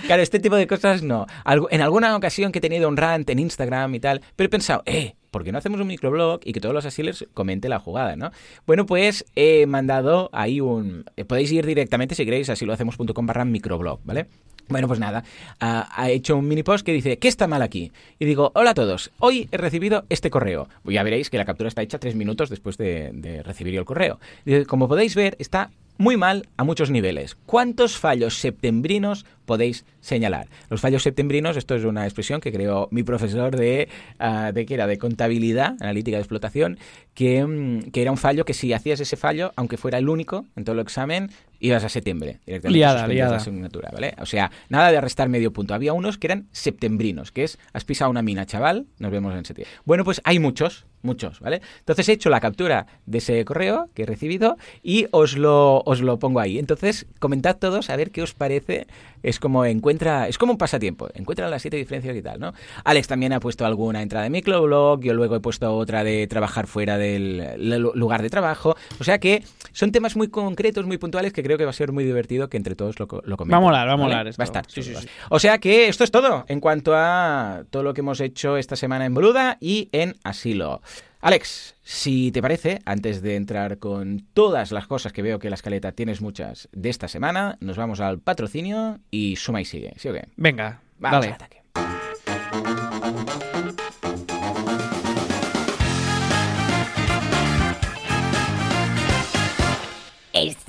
[0.06, 1.26] Claro, este tipo de cosas no.
[1.70, 4.82] En alguna ocasión que he tenido un rant en Instagram y tal, pero he pensado,
[4.84, 8.16] eh, ¿por qué no hacemos un microblog y que todos los asilers comenten la jugada,
[8.16, 8.30] no?
[8.66, 11.04] Bueno, pues he mandado ahí un...
[11.16, 14.26] eh, Podéis ir directamente si queréis, así lo hacemos.com barra microblog, ¿vale?
[14.68, 15.24] Bueno, pues nada,
[15.58, 17.90] ha hecho un mini post que dice, ¿qué está mal aquí?
[18.20, 20.68] Y digo, hola a todos, hoy he recibido este correo.
[20.84, 23.84] Pues ya veréis que la captura está hecha tres minutos después de, de recibir el
[23.84, 24.20] correo.
[24.68, 27.36] Como podéis ver, está muy mal a muchos niveles.
[27.44, 30.48] ¿Cuántos fallos septembrinos podéis señalar?
[30.70, 34.74] Los fallos septembrinos, esto es una expresión que creó mi profesor de, ah, de, ¿qué
[34.74, 34.86] era?
[34.86, 36.78] de contabilidad, analítica de explotación,
[37.12, 40.46] que, mm, que era un fallo que si hacías ese fallo, aunque fuera el único
[40.56, 42.40] en todo el examen, ibas a septiembre.
[42.46, 43.32] Directamente Liada, liada.
[43.32, 44.14] la asignatura, ¿vale?
[44.18, 45.74] O sea, nada de restar medio punto.
[45.74, 49.44] Había unos que eran septembrinos, que es, has pisado una mina, chaval, nos vemos en
[49.44, 49.70] septiembre.
[49.84, 51.60] Bueno, pues hay muchos, muchos, ¿vale?
[51.78, 56.00] Entonces he hecho la captura de ese correo que he recibido y os lo, os
[56.00, 56.58] lo pongo ahí.
[56.58, 58.86] Entonces, comentad todos a ver qué os parece.
[59.22, 62.54] Es como encuentra, es como un pasatiempo, encuentra las siete diferencias y tal, ¿no?
[62.84, 66.66] Alex también ha puesto alguna entrada de microblog, yo luego he puesto otra de trabajar
[66.66, 68.76] fuera del lugar de trabajo.
[68.98, 71.92] O sea que son temas muy concretos, muy puntuales que creo que va a ser
[71.92, 73.52] muy divertido que entre todos lo, lo comentemos.
[73.52, 74.02] Va a molar, va a ¿vale?
[74.02, 74.40] molar esto.
[74.40, 74.64] Va a estar.
[74.68, 75.00] Sí, sí, chulo.
[75.02, 75.08] sí.
[75.28, 78.76] O sea que esto es todo en cuanto a todo lo que hemos hecho esta
[78.76, 80.80] semana en Boluda y en Asilo.
[81.22, 85.54] Alex, si te parece, antes de entrar con todas las cosas que veo que la
[85.54, 89.92] escaleta tienes muchas de esta semana, nos vamos al patrocinio y suma y sigue.
[89.96, 90.28] ¿Sí o qué?
[90.36, 91.59] Venga, Vamos al ataque.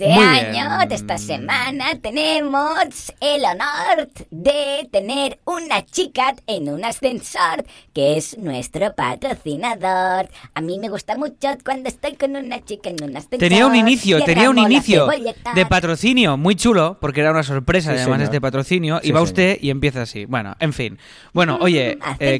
[0.01, 0.89] Este Muy año, bien.
[0.89, 8.35] de esta semana, tenemos el honor de tener una chica en un ascensor que es
[8.39, 10.27] nuestro patrocinador.
[10.55, 13.37] A mí me gusta mucho cuando estoy con una chica en un ascensor.
[13.37, 15.07] Tenía un inicio, tenía un inicio
[15.53, 18.21] de patrocinio muy chulo, porque era una sorpresa Sí, además señor.
[18.23, 19.21] este patrocinio, y va señor.
[19.21, 20.25] usted y empieza así.
[20.25, 20.97] Bueno, en fin.
[21.31, 22.39] Bueno, oye, eh,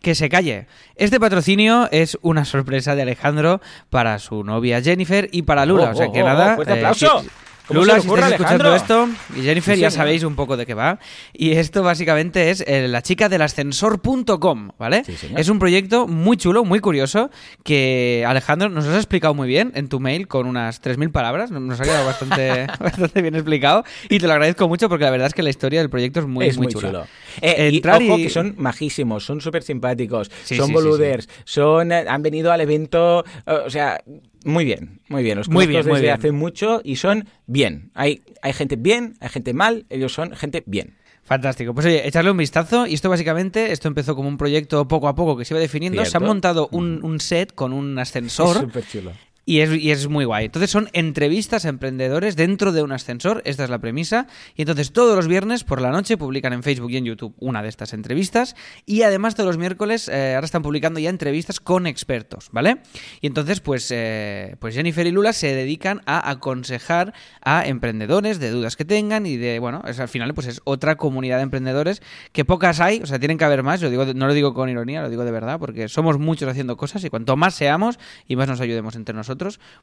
[0.00, 0.68] que se calle.
[0.96, 5.88] Este patrocinio es una sorpresa de Alejandro para su novia Jennifer y para Lula.
[5.88, 6.56] Oh, o sea oh, que oh, nada.
[6.58, 7.22] oh, eh, aplauso.
[7.22, 7.30] si-
[7.66, 10.74] ¿Cómo Lula, si estáis escuchando esto, y Jennifer Sí, ya sabéis un poco de qué
[10.74, 10.98] va.
[11.32, 15.02] Y esto básicamente es eh, la chica del ascensor.com, ¿vale?
[15.04, 17.30] Sí, es un proyecto muy chulo, muy curioso,
[17.62, 21.50] que Alejandro nos has explicado muy bien en tu mail con unas 3.000 palabras.
[21.50, 25.28] Nos ha quedado bastante, bastante bien explicado y te lo agradezco mucho porque la verdad
[25.28, 26.88] es que la historia del proyecto es muy, es muy, muy, chula.
[26.88, 27.06] chulo.
[27.40, 31.92] Eh, y Entrar ojo y- que son majísimos, son súper simpáticos, Sí, son boluders, son
[31.92, 34.02] eh, han venido al evento, o sea,
[34.44, 35.38] muy bien, muy bien.
[35.38, 36.12] Los Muy desde bien.
[36.12, 37.90] hace mucho y son bien.
[37.94, 40.96] Hay, hay gente bien, hay gente mal, ellos son gente bien.
[41.24, 41.72] Fantástico.
[41.72, 42.86] Pues oye, echarle un vistazo.
[42.86, 46.04] Y esto básicamente, esto empezó como un proyecto poco a poco que se iba definiendo.
[46.04, 48.56] Se han montado un, un set con un ascensor.
[48.56, 49.12] Es súper chulo.
[49.46, 50.46] Y es, muy guay.
[50.46, 54.26] Entonces son entrevistas a emprendedores dentro de un ascensor, esta es la premisa.
[54.54, 57.62] Y entonces todos los viernes por la noche publican en Facebook y en YouTube una
[57.62, 58.56] de estas entrevistas.
[58.86, 62.78] Y además todos los miércoles eh, ahora están publicando ya entrevistas con expertos, ¿vale?
[63.20, 68.50] Y entonces pues, eh, pues Jennifer y Lula se dedican a aconsejar a emprendedores de
[68.50, 72.00] dudas que tengan y de, bueno, es, al final pues es otra comunidad de emprendedores
[72.32, 74.70] que pocas hay, o sea, tienen que haber más, lo digo, no lo digo con
[74.70, 78.36] ironía, lo digo de verdad, porque somos muchos haciendo cosas y cuanto más seamos y
[78.36, 79.33] más nos ayudemos entre nosotros,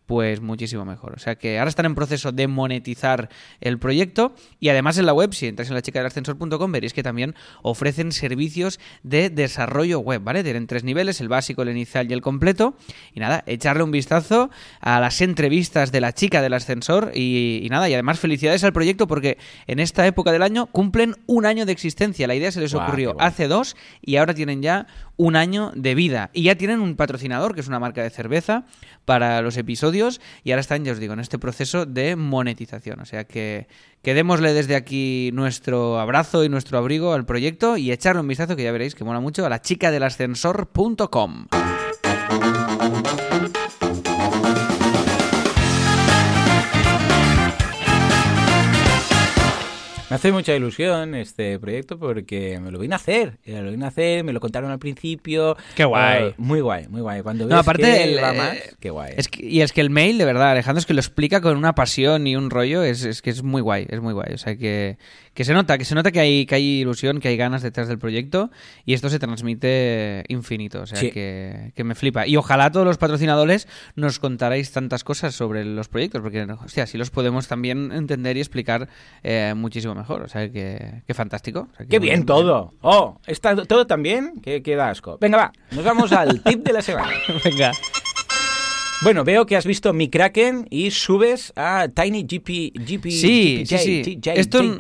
[0.06, 1.14] pues muchísimo mejor.
[1.16, 5.14] O sea que ahora están en proceso de monetizar el proyecto y además en la
[5.14, 10.00] web, si entráis en la chica del ascensor.com, veréis que también ofrecen servicios de desarrollo
[10.00, 10.44] web, ¿vale?
[10.44, 12.76] Tienen tres niveles, el básico, el inicial y el completo.
[13.14, 17.70] Y nada, echarle un vistazo a las entrevistas de la chica del ascensor y, y
[17.70, 19.38] nada, y además felicidades al proyecto porque
[19.68, 22.28] en esta época del año cumplen un año de existencia.
[22.28, 24.88] La idea se les ocurrió hace dos y ahora tienen ya
[25.22, 26.32] un año de vida.
[26.34, 28.66] Y ya tienen un patrocinador, que es una marca de cerveza,
[29.06, 30.20] para los episodios.
[30.44, 33.00] Y ahora están, ya os digo, en este proceso de monetización.
[33.02, 33.68] O sea que,
[34.02, 38.56] que démosle desde aquí nuestro abrazo y nuestro abrigo al proyecto y echarle un vistazo,
[38.56, 41.46] que ya veréis que mola mucho, a la chica del ascensor.com.
[50.12, 53.38] Me hace mucha ilusión este proyecto porque me lo vine a hacer.
[53.46, 55.56] eh, Lo vine a hacer, me lo contaron al principio.
[55.74, 56.24] Qué guay.
[56.24, 57.22] Eh, muy guay, muy guay.
[57.22, 59.14] Cuando ves No, aparte, que el, va eh, más, qué guay.
[59.16, 61.56] Es que- y es que el mail, de verdad, Alejandro, es que lo explica con
[61.56, 64.34] una pasión y un rollo, es, es que es muy guay, es muy guay.
[64.34, 64.98] O sea, que,
[65.34, 67.88] que se nota, que se nota que hay, que hay ilusión, que hay ganas detrás
[67.88, 68.52] del proyecto
[68.86, 70.82] y esto se transmite infinito.
[70.82, 71.10] O sea, Sí.
[71.12, 72.28] que, que me flipa.
[72.28, 76.98] Y ojalá todos los patrocinadores nos contarais tantas cosas sobre los proyectos, porque, hostia, así
[76.98, 78.90] los podemos también entender y explicar
[79.24, 80.22] eh, muchísimo mejor.
[80.24, 81.70] O sea, que, que fantástico.
[81.72, 82.74] O sea, ¡Qué bien todo!
[82.82, 83.20] ¡Oh!
[83.26, 84.42] ¿Está todo tan bien?
[84.42, 85.18] Que queda asco.
[85.22, 85.52] Venga, va.
[85.72, 87.12] Nos vamos al tip de la semana.
[87.46, 87.72] Venga.
[89.04, 93.78] Bueno, veo que has visto mi Kraken y subes a Tiny GP, GP, Sí, GPJ,
[93.80, 94.20] sí, sí.
[94.36, 94.80] Esto-.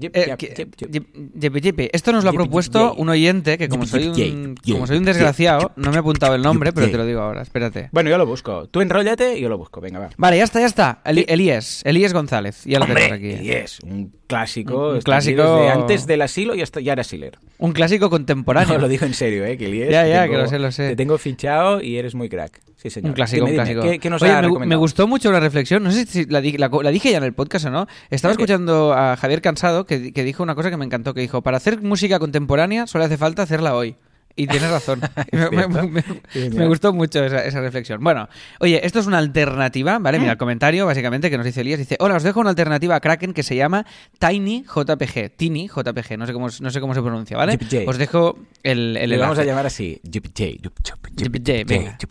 [0.00, 0.36] Eh.
[0.38, 1.90] Yep, yep, yep.
[1.92, 5.02] Esto nos lo ha propuesto un oyente que como soy un, yep, como soy un
[5.04, 7.88] yep, desgraciado, no me he apuntado el nombre, pero te lo digo ahora, espérate.
[7.90, 8.68] Bueno, yo lo busco.
[8.68, 9.80] Tú enróllate y yo lo busco.
[9.80, 10.10] Venga, va.
[10.16, 11.00] Vale, ya está, ya está.
[11.04, 13.28] Eli- Elías, Elías González, ya lo tenemos aquí.
[13.42, 14.90] y es un clásico.
[14.90, 17.38] Un- aquí clásico- desde antes del asilo y hasta ya era Siler.
[17.58, 18.74] Un clásico contemporáneo.
[18.74, 19.56] No, lo digo en serio, ¿eh?
[19.58, 20.88] Que Elías, Ya, ya, tengo- que lo sé, lo sé.
[20.90, 22.60] Te tengo fichado y eres muy crack.
[22.76, 23.08] Sí, señor.
[23.10, 23.92] Un clásico, Dime, un dime, clásico.
[23.92, 27.18] ¿Qué, qué nos Oye, me, gustó mucho la reflexión, no sé si la, dije ya
[27.18, 27.88] en el podcast o no.
[28.08, 31.56] Estaba escuchando a Javier Cansado que, dijo una cosa que me encantó, que dijo, para
[31.56, 33.96] hacer música contemporánea solo hace falta hacerla hoy.
[34.38, 35.00] Y tienes razón.
[35.32, 36.68] me, me- me- me Genial.
[36.68, 38.02] gustó mucho esa, esa reflexión.
[38.02, 38.28] Bueno,
[38.60, 40.18] oye, esto es una alternativa, ¿vale?
[40.20, 41.78] Mira, el comentario básicamente que nos dice Elías.
[41.78, 43.84] Dice, hola, os dejo una alternativa a Kraken que se llama
[44.20, 45.30] Tiny JPG.
[45.36, 47.58] Tiny JPG, no sé cómo, no sé cómo se pronuncia, ¿vale?
[47.86, 50.00] Os dejo el, el Le vamos a llamar así.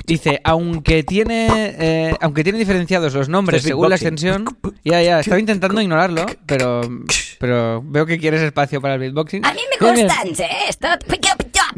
[0.05, 1.47] Dice, aunque tiene,
[1.79, 4.45] eh, aunque tiene diferenciados los nombres según la extensión,
[4.83, 6.81] ya, ya, estaba intentando ignorarlo, pero,
[7.39, 9.45] pero veo que quieres espacio para el beatboxing.
[9.45, 10.49] A mí me gustan, ¿eh?
[10.69, 10.87] Esto...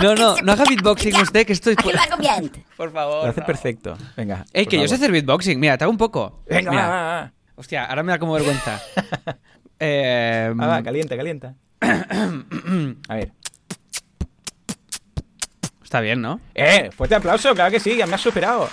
[0.02, 1.76] No, no, no haga beatboxing usted, que estoy...
[2.20, 2.52] Bien.
[2.78, 3.24] Por favor.
[3.26, 3.46] Lo hace no.
[3.46, 3.98] perfecto.
[4.16, 4.46] Venga.
[4.54, 6.42] Ey, por que yo sé hacer beatboxing, mira, te hago un poco.
[6.50, 6.88] Venga, Mira.
[6.88, 7.34] va, va, va.
[7.56, 8.82] Hostia, ahora me da como vergüenza.
[9.82, 11.56] Eh, Va, va, calienta, calienta.
[11.82, 13.32] A ver.
[15.82, 16.42] está bien, ¿no?
[16.54, 18.68] Eh, fuerte aplauso, claro que sí, ya me has superado.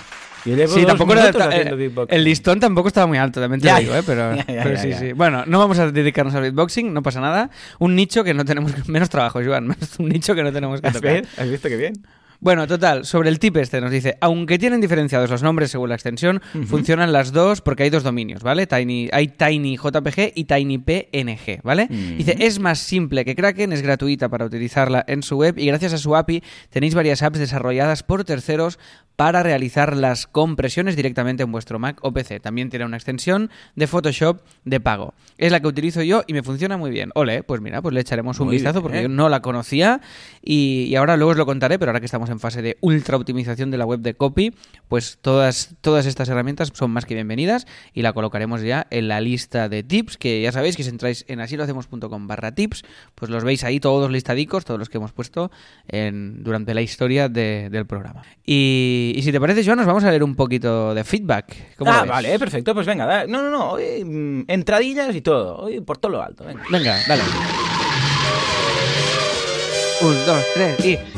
[0.67, 4.03] Sí, tampoco era eh, el listón tampoco estaba muy alto, también te Ya, digo, ¿eh?
[4.05, 5.13] Pero, ya, ya, pero ya, sí, sí.
[5.13, 7.49] Bueno, no vamos a dedicarnos al beatboxing, no pasa nada.
[7.79, 10.93] Un nicho que no tenemos, menos trabajo, Joan, un nicho que no tenemos que ¿Has,
[10.93, 11.21] tocar.
[11.21, 11.41] visto?
[11.41, 11.93] ¿Has visto qué bien?
[12.39, 15.95] Bueno, total, sobre el tip este nos dice, aunque tienen diferenciados los nombres según la
[15.95, 18.67] extensión, funcionan las dos porque hay dos dominios, ¿vale?
[18.67, 21.87] Tiny, hay TinyJPG y TinyPNG, ¿vale?
[21.89, 25.93] Dice, es más simple que Kraken, es gratuita para utilizarla en su web y gracias
[25.93, 28.77] a su API tenéis varias apps desarrolladas por terceros
[29.15, 32.39] para realizar las compresiones directamente en vuestro Mac o PC.
[32.39, 35.15] También tiene una extensión de Photoshop de pago.
[35.39, 37.09] Es la que utilizo yo y me funciona muy bien.
[37.15, 38.83] Ole, pues mira, pues le echaremos un Muy vistazo bien.
[38.83, 40.01] porque yo no la conocía
[40.43, 43.17] y, y ahora luego os lo contaré, pero ahora que estamos en fase de ultra
[43.17, 44.53] optimización de la web de copy,
[44.87, 49.21] pues todas, todas estas herramientas son más que bienvenidas y la colocaremos ya en la
[49.21, 52.83] lista de tips, que ya sabéis que si entráis en asilohacemos.com barra tips,
[53.15, 55.51] pues los veis ahí todos listadicos, todos los que hemos puesto
[55.87, 58.23] en- durante la historia de- del programa.
[58.45, 61.75] Y, y si te parece, Joan, nos vamos a leer un poquito de feedback.
[61.77, 65.21] ¿Cómo lo Ah, vale, perfecto, pues venga, da- no, no, no, hoy, mm, entradillas y
[65.21, 66.63] todo, hoy por todo lo alto, venga.
[66.71, 67.23] Venga, dale.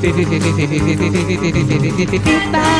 [0.00, 2.70] Sí, sí, sí, feedback.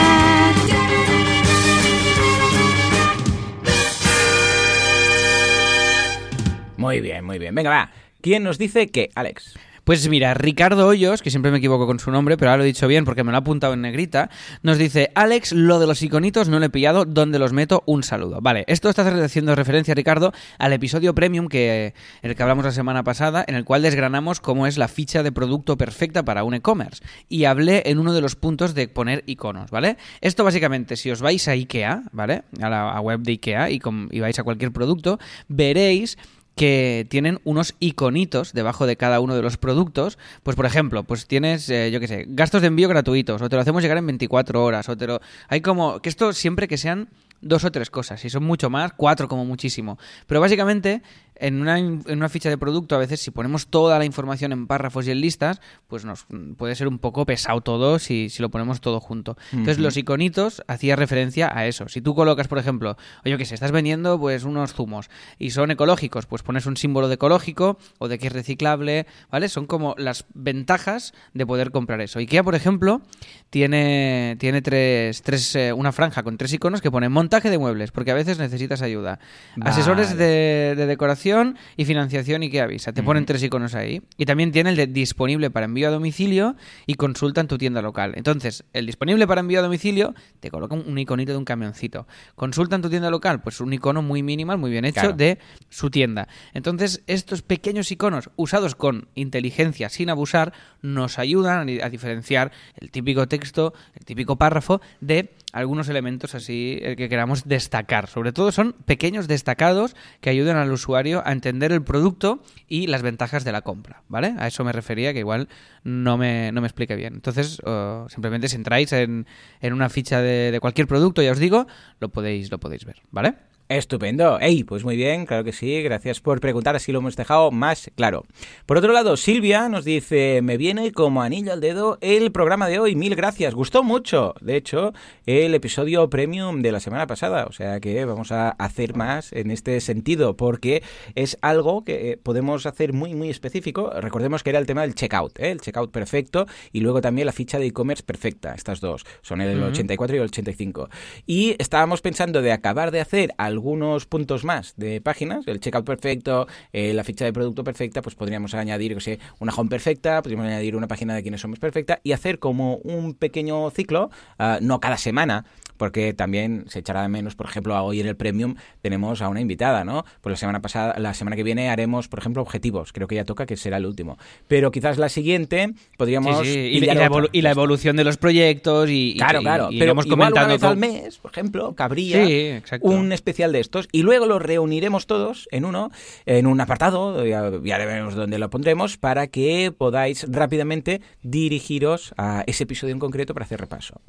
[6.79, 7.91] Muy bien, muy bien, venga, va.
[8.23, 9.59] ¿Quién nos dice qué, Alex?
[9.91, 12.69] Pues mira, Ricardo Hoyos, que siempre me equivoco con su nombre, pero ahora lo he
[12.69, 14.31] dicho bien porque me lo ha apuntado en negrita,
[14.63, 17.83] nos dice, Alex, lo de los iconitos no lo he pillado, ¿dónde los meto?
[17.87, 18.39] Un saludo.
[18.41, 22.71] Vale, esto está haciendo referencia, Ricardo, al episodio premium que, en el que hablamos la
[22.71, 26.55] semana pasada, en el cual desgranamos cómo es la ficha de producto perfecta para un
[26.55, 27.03] e-commerce.
[27.29, 29.97] Y hablé en uno de los puntos de poner iconos, ¿vale?
[30.21, 32.45] Esto básicamente, si os vais a IKEA, ¿vale?
[32.63, 36.17] A la web de IKEA y vais a cualquier producto, veréis
[36.55, 40.19] que tienen unos iconitos debajo de cada uno de los productos.
[40.43, 43.57] Pues, por ejemplo, pues tienes, eh, yo qué sé, gastos de envío gratuitos, o te
[43.57, 45.21] lo hacemos llegar en 24 horas, o te lo...
[45.49, 46.01] Hay como...
[46.01, 47.09] Que esto siempre que sean
[47.41, 49.99] dos o tres cosas, si son mucho más, cuatro como muchísimo.
[50.27, 51.03] Pero básicamente,
[51.41, 54.67] en una, en una ficha de producto, a veces si ponemos toda la información en
[54.67, 56.27] párrafos y en listas, pues nos
[56.57, 59.37] puede ser un poco pesado todo si, si lo ponemos todo junto.
[59.51, 61.89] Entonces, los iconitos hacía referencia a eso.
[61.89, 65.71] Si tú colocas, por ejemplo, oye, que se estás vendiendo pues unos zumos y son
[65.71, 69.49] ecológicos, pues pones un símbolo de ecológico o de que es reciclable, ¿vale?
[69.49, 72.19] Son como las ventajas de poder comprar eso.
[72.19, 73.01] IKEA, por ejemplo,
[73.49, 77.93] tiene, tiene tres, tres, eh, una franja con tres iconos que pone montaje de muebles,
[77.93, 79.19] porque a veces necesitas ayuda.
[79.57, 79.71] Vale.
[79.71, 81.30] Asesores de, de decoración
[81.77, 82.93] y financiación IKEA Visa.
[82.93, 84.03] Te ponen tres iconos ahí.
[84.17, 87.83] Y también tiene el de disponible para envío a domicilio y consulta en tu tienda
[87.83, 88.13] local.
[88.17, 92.07] Entonces, el disponible para envío a domicilio te coloca un, iconito de un camioncito.
[92.35, 95.17] Consulta en tu tienda local, pues un icono muy minimal, muy bien hecho Claro.
[95.17, 95.39] de
[95.69, 96.29] su tienda.
[96.53, 103.29] Entonces, estos pequeños iconos usados con inteligencia sin abusar nos ayudan a diferenciar el típico
[103.29, 108.07] texto, el típico párrafo de algunos elementos así eh, que queramos destacar.
[108.09, 113.03] Sobre todo son pequeños destacados que ayudan al usuario a entender el producto y las
[113.03, 114.35] ventajas de la compra, ¿vale?
[114.39, 115.49] A eso me refería, que igual
[115.85, 117.15] no me, no me expliqué bien.
[117.15, 117.61] Entonces,
[118.09, 119.27] simplemente si entráis en,
[119.61, 121.67] en una ficha de, de cualquier producto, ya os digo,
[121.99, 123.35] lo podéis, lo podéis ver, ¿vale?
[123.71, 124.41] Estupendo.
[124.41, 125.81] Ey, pues muy bien, claro que sí.
[125.85, 128.25] Gracias por preguntar, así lo hemos dejado más claro.
[128.67, 132.81] Por otro lado, Silvia nos dice, me viene como anillo al dedo el programa de
[132.81, 132.97] hoy.
[132.97, 133.55] Mil gracias.
[133.55, 134.93] Gustó mucho, de hecho,
[135.25, 137.47] el episodio premium de la semana pasada.
[137.47, 140.83] O sea que vamos a hacer más en este sentido, porque
[141.15, 143.93] es algo que eh, podemos hacer muy, muy específico.
[144.01, 145.53] Recordemos que era el tema del checkout, ¿eh?
[145.53, 148.53] el checkout perfecto y luego también la ficha de e-commerce perfecta.
[148.53, 150.89] Estas dos son el 84 y el 85.
[151.25, 155.85] Y estábamos pensando de acabar de hacer algún algunos puntos más de páginas, el checkout
[155.85, 160.23] perfecto, eh, la ficha de producto perfecta, pues podríamos añadir, que sé, una home perfecta,
[160.23, 164.59] podríamos añadir una página de quiénes somos perfecta y hacer como un pequeño ciclo, ah,
[164.63, 165.45] no cada semana,
[165.77, 169.41] porque también se echará de menos, por ejemplo, hoy en el Premium tenemos a una
[169.41, 170.05] invitada, ¿no?
[170.23, 173.25] Pues la semana pasada, la semana que viene haremos, por ejemplo, objetivos, creo que ya
[173.25, 174.19] toca que será el último.
[174.49, 176.47] Pero quizás la siguiente podríamos...
[176.47, 179.43] Sí, sí, Y, pillar la y la evolución de los proyectos y, y- Claro, y-
[179.43, 179.69] claro.
[179.71, 182.51] y pero comentando una vez al mes, por ejemplo, cabría Sí,
[182.83, 185.91] un especial de estos y luego los reuniremos todos en uno,
[186.27, 192.45] en un apartado, ya, ya veremos dónde lo pondremos, para que podáis rápidamente dirigiros a
[192.47, 194.01] ese episodio en concreto para hacer repaso.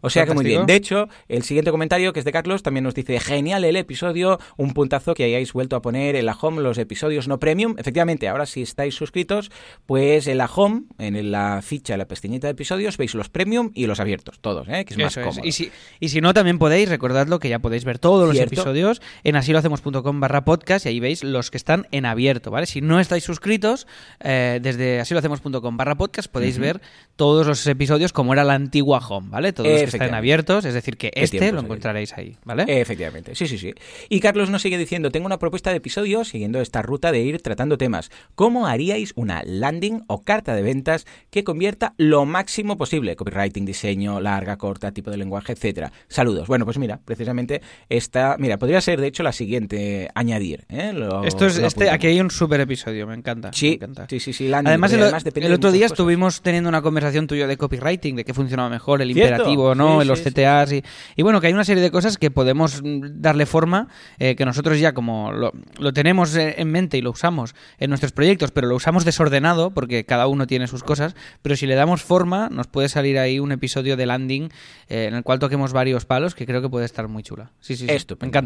[0.00, 0.66] O sea que muy bien.
[0.66, 4.38] De hecho, el siguiente comentario, que es de Carlos, también nos dice, genial el episodio,
[4.56, 7.74] un puntazo que hayáis vuelto a poner en la home los episodios no premium.
[7.78, 9.50] Efectivamente, ahora si estáis suscritos,
[9.86, 13.70] pues en la home, en la ficha, en la pestañita de episodios, veis los premium
[13.74, 14.84] y los abiertos, todos, ¿eh?
[14.84, 15.24] que es más es.
[15.24, 15.46] cómodo.
[15.46, 15.70] Y, si,
[16.00, 18.62] y si no, también podéis, recordadlo, que ya podéis ver todos los Cierto.
[18.76, 22.66] Episodios en asilohacemos.com barra podcast y ahí veis los que están en abierto, ¿vale?
[22.66, 23.86] Si no estáis suscritos,
[24.20, 26.80] eh, desde asilohacemos.com barra podcast podéis ver
[27.16, 29.52] todos los episodios como era la antigua home, ¿vale?
[29.52, 32.64] Todos los que están abiertos, es decir, que este lo encontraréis ahí, ¿vale?
[32.68, 33.72] Efectivamente, sí, sí, sí.
[34.08, 37.40] Y Carlos nos sigue diciendo, tengo una propuesta de episodio siguiendo esta ruta de ir
[37.40, 38.10] tratando temas.
[38.34, 43.16] ¿Cómo haríais una landing o carta de ventas que convierta lo máximo posible?
[43.16, 45.92] Copywriting, diseño, larga, corta, tipo de lenguaje, etcétera.
[46.08, 46.48] Saludos.
[46.48, 50.64] Bueno, pues mira, precisamente esta, mira, podría ser de hecho la siguiente añadir.
[50.68, 50.92] ¿eh?
[50.92, 53.48] Lo- Esto es, este, aquí hay un super episodio, me encanta.
[53.48, 54.06] me Sí, encanta.
[54.08, 55.92] sí, sí, sí, Además, el, además el otro día cosas.
[55.92, 59.32] estuvimos teniendo una conversación tuya de copywriting, de qué funcionaba mejor, el ¿Cierto?
[59.34, 59.96] imperativo, ¿no?
[59.96, 60.30] Sí, en los sí.
[60.30, 60.82] CTAs y,
[61.16, 63.88] y bueno, que hay una serie de cosas que podemos mm, darle forma,
[64.18, 67.90] eh, que nosotros ya como lo, lo tenemos eh, en mente y lo usamos en
[67.90, 71.74] nuestros proyectos, pero lo usamos desordenado porque cada uno tiene sus cosas, pero si le
[71.74, 74.48] damos forma, nos puede salir ahí un episodio de landing
[74.88, 77.50] eh, en el cual toquemos varios palos que creo que puede estar muy chula.
[77.60, 77.92] Sí, sí, sí.
[77.92, 78.26] Estupendo.
[78.26, 78.45] Me encanta.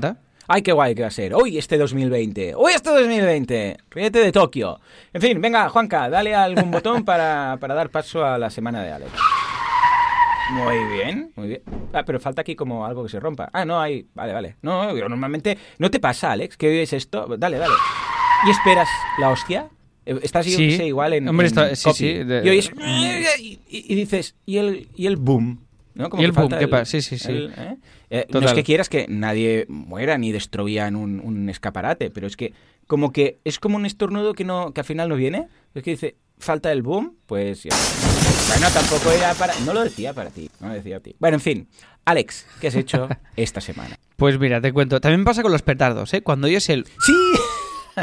[0.52, 1.32] Ay, qué guay que va a ser.
[1.34, 2.54] Hoy este 2020.
[2.56, 3.76] Hoy este 2020.
[3.90, 4.80] Ríete de Tokio.
[5.12, 8.90] En fin, venga, Juanca, dale algún botón para, para dar paso a la semana de
[8.92, 9.10] Alex.
[10.52, 11.62] Muy bien, muy bien.
[11.92, 13.48] Ah, pero falta aquí como algo que se rompa.
[13.52, 14.08] Ah, no, hay.
[14.14, 14.56] Vale, vale.
[14.62, 15.56] No, yo normalmente.
[15.78, 16.56] ¿No te pasa, Alex?
[16.56, 17.26] que oyes esto?
[17.38, 17.74] Dale, dale.
[18.46, 18.88] ¿Y esperas
[19.20, 19.68] la hostia?
[20.04, 20.70] Eh, Estás yo Sí.
[20.70, 21.28] qué sé, igual en.
[21.28, 21.96] Hombre, en está- sí, copy.
[21.98, 22.70] sí, de- Y oyes.
[23.38, 24.34] Y, y dices.
[24.46, 25.64] Y el, y el boom.
[25.94, 26.08] ¿No?
[26.10, 26.84] Como Y que el boom, ¿qué pasa?
[26.84, 27.28] Sí, sí, sí.
[27.30, 27.76] el- ¿eh?
[28.10, 32.36] Eh, no es que quieras que nadie muera ni destruyan un, un escaparate, pero es
[32.36, 32.52] que
[32.86, 35.48] como que es como un estornudo que no que al final no viene.
[35.74, 37.70] Es que dice, falta el boom, pues ya.
[38.48, 39.54] Bueno, tampoco era para...
[39.60, 41.14] No lo decía para ti, no lo decía a ti.
[41.20, 41.68] Bueno, en fin.
[42.04, 43.96] Alex, ¿qué has hecho esta semana?
[44.16, 45.00] Pues mira, te cuento.
[45.00, 46.22] También pasa con los petardos, ¿eh?
[46.22, 47.12] Cuando oyes el ¡Sí!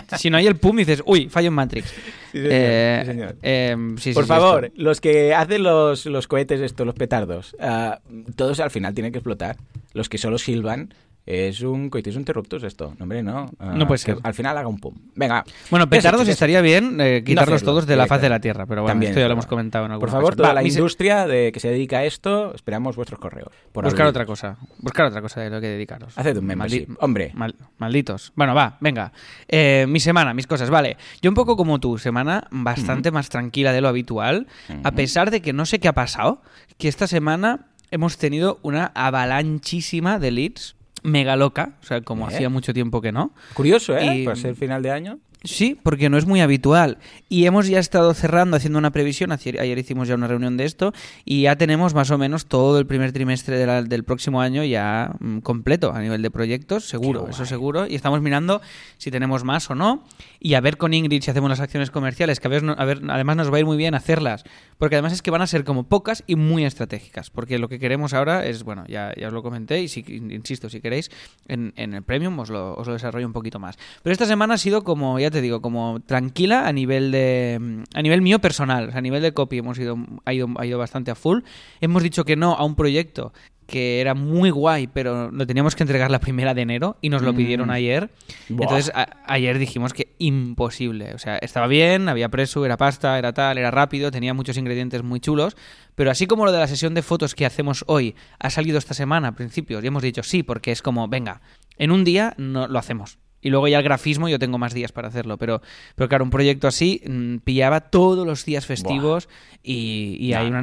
[0.17, 1.87] si no hay el pum, dices, uy, fallo en Matrix.
[1.89, 1.93] Sí,
[2.33, 3.35] señor, Eh, sí, señor.
[3.41, 4.81] eh, sí, sí, Por favor, esto.
[4.81, 7.99] los que hacen los, los cohetes estos, los petardos, ah,
[8.35, 9.57] todos al final tienen que explotar.
[9.93, 10.93] Los que solo silban,
[11.28, 12.93] es un coitus interruptus esto.
[12.97, 13.51] No, hombre, no.
[13.59, 14.17] Ah, No puede que ser.
[14.23, 14.95] Al final haga un pum.
[15.13, 15.43] Venga.
[15.69, 18.39] Bueno, ¿qué has petardos estaría bien eh, quitarlos todos de la faz de la.
[18.39, 20.38] Tierra, pero bueno, También esto es ya lo hemos comentado en Por favor, ocasión.
[20.38, 23.49] toda Va, la se- industria de que se dedica a esto, esperamos vuestros correos.
[23.71, 24.09] Por Buscar abrir.
[24.11, 24.57] otra cosa.
[24.80, 26.17] Buscar otra cosa de lo que dedicaros.
[26.17, 26.88] Haced un membership.
[26.99, 27.32] Hombre.
[27.34, 28.32] mal- malditos.
[28.36, 29.11] Bueno, va, venga.
[29.47, 30.69] Eh, mi semana, mis cosas.
[30.69, 30.95] Vale.
[31.21, 34.47] Yo un poco como tú, semana bastante más tranquila de lo habitual.
[34.84, 36.41] A pesar de que no sé qué ha pasado,
[36.78, 41.73] que esta semana hemos tenido una avalanchísima de leads mega loca.
[41.81, 42.33] O sea, como ¿Eh?
[42.33, 43.31] hacía mucho tiempo que no.
[43.53, 44.17] Curioso, ¿eh?
[44.17, 45.19] Y- Para ser final de año.
[45.47, 46.97] Sí, porque no es muy habitual.
[47.29, 49.31] Y hemos ya estado cerrando, haciendo una previsión.
[49.31, 50.93] Ayer, ayer hicimos ya una reunión de esto.
[51.23, 54.63] Y ya tenemos más o menos todo el primer trimestre de la- del próximo año
[54.65, 57.87] ya mm, completo a nivel de proyectos, seguro, eso seguro.
[57.87, 58.61] Y estamos mirando
[58.97, 60.03] si tenemos más o no.
[60.39, 63.01] Y a ver con Ingrid si hacemos las acciones comerciales, que a ver, a ver,
[63.09, 64.43] además nos va a ir muy bien hacerlas.
[64.77, 67.29] Porque además es que van a ser como pocas y muy estratégicas.
[67.29, 69.81] Porque lo que queremos ahora es, bueno, ya, ya os lo comenté.
[69.81, 71.09] Y si, insisto, si queréis,
[71.47, 73.77] en, en el Premium os lo, os lo desarrollo un poquito más.
[74.03, 78.01] Pero esta semana ha sido como, ya te digo, como tranquila a nivel de a
[78.01, 81.15] nivel mío personal, a nivel de copy hemos ido ha ido ha ido bastante a
[81.15, 81.39] full.
[81.81, 83.33] Hemos dicho que no a un proyecto
[83.65, 87.21] que era muy guay, pero lo teníamos que entregar la primera de enero y nos
[87.21, 87.35] lo Mm.
[87.35, 88.09] pidieron ayer.
[88.47, 88.63] Buah.
[88.63, 88.93] Entonces
[89.25, 93.69] ayer dijimos que imposible, o sea, estaba bien, había preso, era pasta, era tal, era
[93.69, 95.57] rápido, tenía muchos ingredientes muy chulos,
[95.95, 98.93] pero así como lo de la sesión de fotos que hacemos hoy ha salido esta
[98.93, 101.41] semana a principios y hemos dicho sí, porque es como, venga,
[101.77, 103.17] en un día no lo hacemos.
[103.41, 105.61] Y luego ya el grafismo yo tengo más días para hacerlo, pero,
[105.95, 109.29] pero claro, un proyecto así mm, pillaba todos los días festivos
[109.63, 110.61] y, y hay una...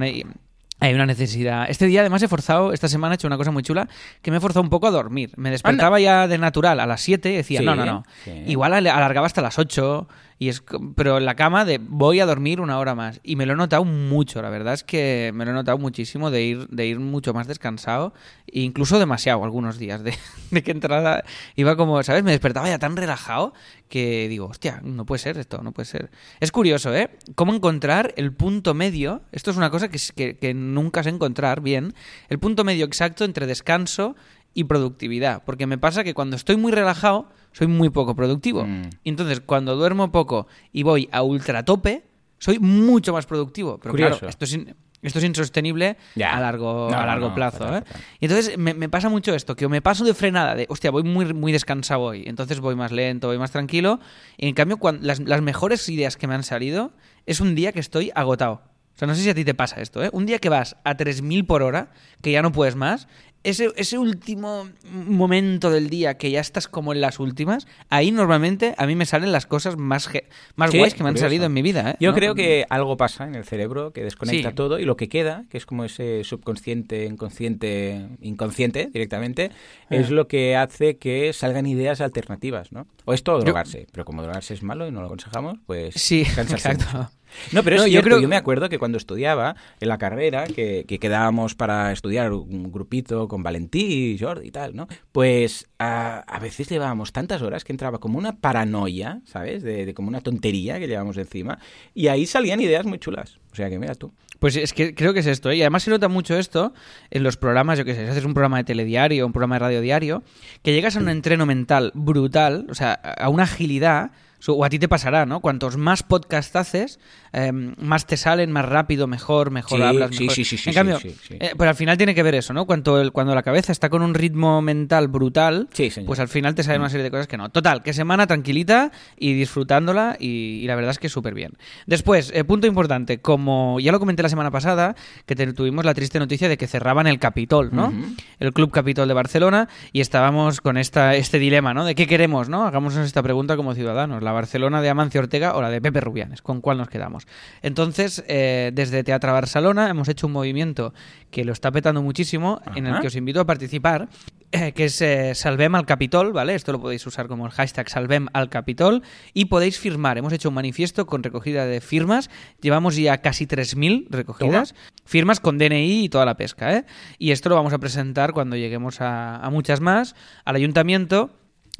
[0.80, 1.66] hay una necesidad.
[1.70, 3.88] Este día además he forzado, esta semana he hecho una cosa muy chula,
[4.20, 5.30] que me he forzado un poco a dormir.
[5.36, 8.04] Me despertaba ya de natural a las 7 y decía, Sí, no, no, no.
[8.24, 8.32] sí.
[8.48, 10.08] Igual alargaba hasta las 8
[10.38, 10.62] Y es,
[10.96, 13.20] pero la cama de voy a dormir una hora más.
[13.22, 16.30] Y me lo he notado mucho, la verdad es que me lo he notado muchísimo
[16.30, 18.12] de ir, de ir mucho más descansado,
[18.46, 20.14] e incluso demasiado algunos días, de,
[20.50, 21.24] de que entrada
[21.56, 22.24] iba como, ¿sabes?
[22.24, 23.54] Me despertaba ya tan relajado
[23.88, 26.10] que digo, hostia, no puede ser esto, no puede ser.
[26.40, 27.10] Es curioso, ¿eh?
[27.34, 31.60] Cómo encontrar el punto medio, esto es una cosa que, que, que nunca sé encontrar
[31.60, 31.94] bien,
[32.28, 34.16] el punto medio exacto entre descanso
[34.54, 35.42] y productividad.
[35.44, 38.64] Porque me pasa que cuando estoy muy relajado, soy muy poco productivo.
[38.64, 38.90] Mm.
[39.04, 42.04] Y entonces, cuando duermo poco y voy a ultratope,
[42.38, 43.78] soy mucho más productivo.
[43.78, 44.18] Pero Curioso.
[44.20, 47.58] claro, esto es, in- esto es insostenible a largo, No, a largo no, plazo.
[47.58, 47.98] fatal, ¿eh?
[48.20, 50.90] Y entonces me, me pasa mucho esto, que o me paso de frenada, de, hostia,
[50.90, 54.00] voy muy, muy descansado hoy, entonces voy más lento, voy más tranquilo.
[54.36, 56.92] Y en cambio, las, las mejores ideas que me han salido
[57.26, 58.62] es un día que estoy agotado.
[58.94, 60.10] O sea, no sé si a ti te pasa esto, ¿eh?
[60.12, 61.90] Un día que vas a 3.000 por hora,
[62.22, 63.08] que ya no puedes más,
[63.44, 68.74] ese, ese último momento del día que ya estás como en las últimas, ahí normalmente
[68.78, 70.08] a mí me salen las cosas más,
[70.56, 71.26] más Sí, guays que me han curioso.
[71.26, 71.96] salido en mi vida, ¿eh?
[72.00, 72.16] Yo ¿No?
[72.16, 74.54] creo que algo pasa en el cerebro que desconecta Sí.
[74.54, 79.50] todo y lo que queda, que es como ese subconsciente, inconsciente, inconsciente directamente,
[79.90, 82.86] es lo que hace que salgan ideas alternativas, ¿no?
[83.04, 85.94] O esto o Yo- drogarse, pero como drogarse es malo y no lo aconsejamos, pues
[85.94, 86.84] Sí, exacto.
[86.92, 87.10] mucho.
[87.52, 89.98] No, pero es No, yo cierto, yo, creo- me acuerdo que cuando estudiaba en la
[89.98, 94.86] carrera, que, que quedábamos para estudiar un grupito con Valentí, Jordi y tal, ¿no?
[95.12, 99.62] Pues a, a veces llevábamos tantas horas que entraba como una paranoia, ¿sabes?
[99.62, 101.58] De, de como una tontería que llevábamos encima.
[101.94, 103.38] Y ahí salían ideas muy chulas.
[103.52, 104.12] O sea que mira tú.
[104.40, 105.56] Pues es que creo que es esto, ¿eh?
[105.56, 106.74] y además se nota mucho esto
[107.10, 109.58] en los programas, yo qué sé, si haces un programa de telediario, un programa de
[109.60, 110.22] radio diario,
[110.62, 114.10] que llegas a un entreno mental brutal, o sea, a una agilidad,
[114.46, 115.40] o a ti te pasará, ¿no?
[115.40, 116.98] Cuantos más podcast haces,
[117.34, 120.34] eh, más te salen, más rápido, mejor, mejor Sí, hablas, sí, mejor.
[120.36, 120.98] sí, sí, sí, en sí, cambio,
[121.40, 122.64] eh, pero al final tiene que ver eso, ¿no?
[122.66, 125.68] Cuando, el- cuando la cabeza está con un ritmo mental brutal,
[126.06, 127.48] pues al final te salen una serie de cosas que no.
[127.50, 131.52] Total, que semana tranquilita y disfrutándola y, y la verdad es que súper bien.
[131.86, 134.94] Después, eh, punto importante, como ya lo comenté la semana pasada,
[135.26, 137.92] que tuvimos la triste noticia de que cerraban el Capitol, ¿no?
[138.40, 141.84] El Club Capitol de Barcelona y estábamos con esta, este dilema, ¿no?
[141.84, 142.64] De qué queremos, ¿no?
[142.66, 146.42] Hagámonos esta pregunta como ciudadanos, la Barcelona de Amancio Ortega o la de Pepe Rubianes,
[146.42, 147.23] ¿con cuál nos quedamos?
[147.62, 150.92] Entonces, eh, desde Teatro Barcelona hemos hecho un movimiento
[151.30, 154.08] que lo está petando muchísimo, en el que os invito a participar,
[154.52, 156.54] eh, que es eh, Salvem al Capitol, ¿vale?
[156.54, 159.02] Esto lo podéis usar como el hashtag Salvem al Capitol
[159.32, 160.16] y podéis firmar.
[160.16, 165.58] Hemos hecho un manifiesto con recogida de firmas, llevamos ya casi 3.000 recogidas, firmas con
[165.58, 166.84] DNI y toda la pesca, ¿eh?
[167.18, 170.14] Y esto lo vamos a presentar cuando lleguemos a, a muchas más,
[170.44, 171.30] al ayuntamiento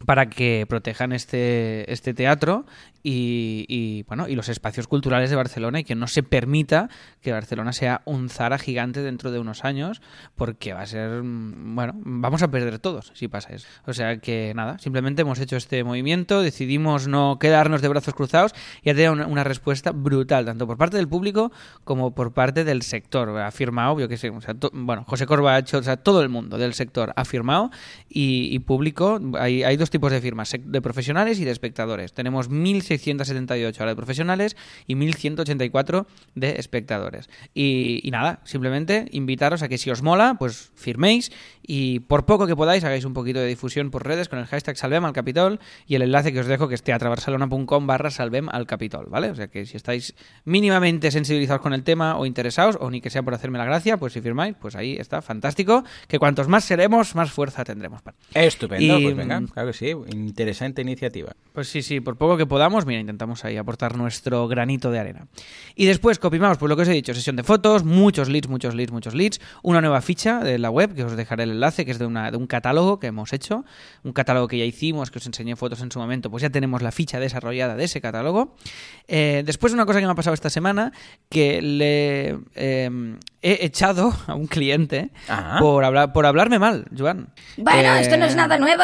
[0.06, 2.66] para que protejan este, este teatro
[3.06, 6.88] y, bueno y los espacios culturales de Barcelona y que no se permita
[7.20, 10.00] que Barcelona sea un Zara gigante dentro de unos años
[10.36, 13.68] porque va a ser mm, bueno vamos a perder todos si pasa eso.
[13.86, 18.54] O sea que nada simplemente hemos hecho este movimiento decidimos no quedarnos de brazos cruzados
[18.82, 21.52] y ha tenido una, respuesta brutal tanto por parte del público
[21.84, 23.38] como por parte del sector.
[23.38, 26.30] Ha firmado yo que sé o sea, to- bueno José Corbacho o sea todo el
[26.30, 27.70] mundo del sector ha firmado
[28.08, 32.12] y, y público hay, hay dos tipos de firmas de profesionales y de espectadores.
[32.12, 34.56] Tenemos 1678 ahora de profesionales
[34.86, 37.28] y 1184 de espectadores.
[37.54, 41.32] Y, y nada simplemente invitaros a que si os mola pues firméis
[41.62, 44.76] y por poco que podáis hagáis un poquito de difusión por redes con el hashtag
[44.76, 48.66] salvem al capitol y el enlace que os dejo que es teatrabarcelona.com barra salvem al
[48.66, 49.30] capitol ¿vale?
[49.30, 50.14] o sea que si estáis
[50.44, 53.96] mínimamente sensibilizados con el tema o interesados o ni que sea por hacerme la gracia
[53.96, 58.02] pues si firmáis pues ahí está fantástico que cuantos más seremos más fuerza tendremos
[58.34, 61.32] Estupendo, Y, pues venga, mm, claro que sí, interesante iniciativa.
[61.52, 65.26] Pues sí, sí, por poco que podamos, mira, intentamos ahí aportar nuestro granito de arena.
[65.74, 68.74] Y después, copimamos, pues lo que os he dicho, sesión de fotos, muchos leads, muchos
[68.74, 71.90] leads, muchos leads, una nueva ficha de la web, que os dejaré el enlace, que
[71.92, 73.64] es de, una, de un catálogo que hemos hecho,
[74.02, 76.82] un catálogo que ya hicimos, que os enseñé fotos en su momento, pues ya tenemos
[76.82, 78.56] la ficha desarrollada de ese catálogo.
[79.06, 80.92] Eh, después, una cosa que me ha pasado esta semana,
[81.28, 82.90] que le eh,
[83.42, 85.58] he echado a un cliente Ajá.
[85.60, 87.28] por, hablar, por hablarme mal, Joan.
[87.56, 88.82] Bueno, Eh, esto no es nada nuevo.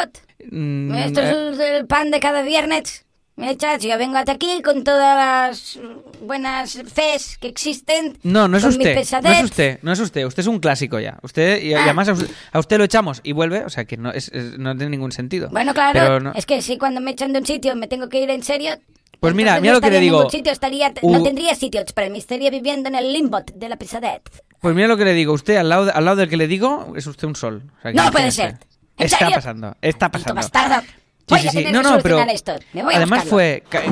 [0.51, 3.05] Mm, Esto eh, es el, el pan de cada viernes.
[3.37, 5.79] Mira, chacho, yo vengo hasta aquí con todas las
[6.21, 8.19] buenas fes que existen.
[8.23, 8.95] No, no es usted.
[9.23, 10.25] No es usted, no es usted.
[10.27, 11.19] Usted es un clásico ya.
[11.23, 11.85] Usted, y, Ah.
[11.85, 14.59] además a usted, a usted lo echamos y vuelve, o sea que no, es, es-
[14.59, 15.49] no tiene ningún sentido.
[15.51, 18.21] Bueno, claro, no- es que si cuando me echan de un sitio me tengo que
[18.21, 18.73] ir en serio.
[19.21, 20.17] Pues mira, mira no lo que le digo.
[20.19, 20.93] ningún sitio, estaría.
[21.03, 24.21] No tendría sitio para mí, estaría viviendo en el limbo de la pesadez.
[24.61, 25.33] Pues mira lo que le digo.
[25.33, 27.63] Usted, al lado, al lado del que le digo, es usted un sol.
[27.79, 28.51] O sea que No puede ser.
[28.51, 28.59] ¿En
[29.05, 29.35] Está serio?
[29.37, 30.35] pasando, está Maldito pasando.
[30.41, 30.81] bastardo.
[30.83, 30.95] Sí,
[31.29, 31.57] Voy sí, a sí.
[31.59, 32.55] tener No, que no, pero solucionar esto.
[32.73, 33.83] Me voy a además fue ca-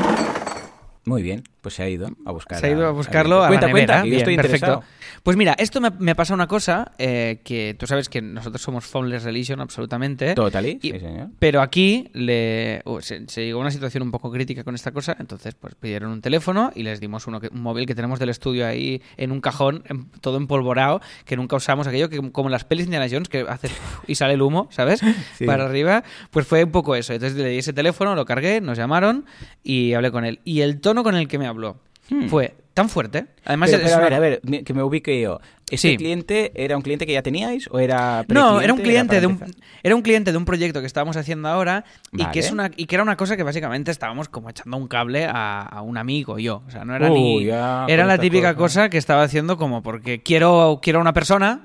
[1.05, 1.45] Muy bien.
[1.61, 2.61] Pues se ha ido a buscar.
[2.61, 3.95] Se ha ido a buscarlo a, cuenta, la nevera.
[3.95, 4.81] cuenta, que yo Bien, estoy interesado.
[4.81, 5.21] perfecto.
[5.25, 8.87] Pues mira, esto me, me pasa una cosa eh, que tú sabes que nosotros somos
[8.87, 10.35] Phoneless Religion absolutamente.
[10.35, 11.29] Totally, Y- sí, señor.
[11.41, 14.93] Pero aquí le, uh, se, se llegó a una situación un poco crítica con esta
[14.93, 18.21] cosa, entonces pues pidieron un teléfono y les dimos uno que- un móvil que tenemos
[18.21, 22.49] del estudio ahí en un cajón, en- todo empolvorado, que nunca usamos aquello que como
[22.49, 23.69] las pelis de Indiana Jones que hace
[24.07, 25.01] y sale el humo, ¿sabes?
[25.37, 25.45] Sí.
[25.47, 27.13] Para arriba, pues fue un poco eso.
[27.13, 29.25] Entonces le di ese teléfono, lo cargué, nos llamaron
[29.65, 30.41] y hablé con él.
[30.45, 31.77] Y el tono con el que me habló
[32.31, 33.27] fue tan fuerte.
[33.45, 33.77] Además, Hmm.
[33.83, 35.41] Pero, a ver, a ver, que me ubique yo.
[35.71, 35.97] ¿Ese Sí.
[35.99, 39.27] cliente era un cliente que ya teníais o era No, era un cliente para de
[39.27, 39.39] un
[39.83, 42.87] era un cliente de un proyecto que estábamos haciendo ahora y que es una y
[42.87, 46.39] que era una cosa que básicamente estábamos como echando un cable a, a un amigo
[46.39, 48.85] yo, o sea, no era ni ya, era la típica cosas.
[48.85, 51.61] cosa que estaba haciendo como porque quiero quiero a una persona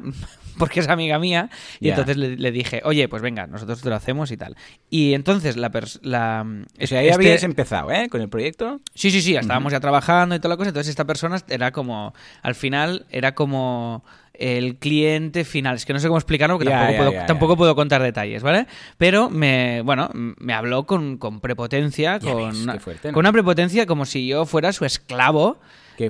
[0.57, 1.49] porque es amiga mía
[1.79, 4.55] y entonces le, le dije, "Oye, pues venga, nosotros te lo hacemos y tal."
[4.89, 6.45] Y entonces la la
[6.81, 8.07] O sea, ya este- habíais empezado, ¿eh?
[8.09, 8.81] Con el proyecto.
[8.93, 10.69] Sí, sí, sí, estábamos ya trabajando y toda la cosa.
[10.69, 15.75] Entonces esta persona era como, al final era como el cliente final.
[15.75, 18.67] Es que no sé cómo explicarlo porque tampoco, puedo, tampoco puedo contar detalles, ¿vale?
[18.97, 23.13] Pero me, bueno, me habló con, con prepotencia, con, ves, una, fuerte, ¿no?
[23.13, 25.59] con una prepotencia como si yo fuera su esclavo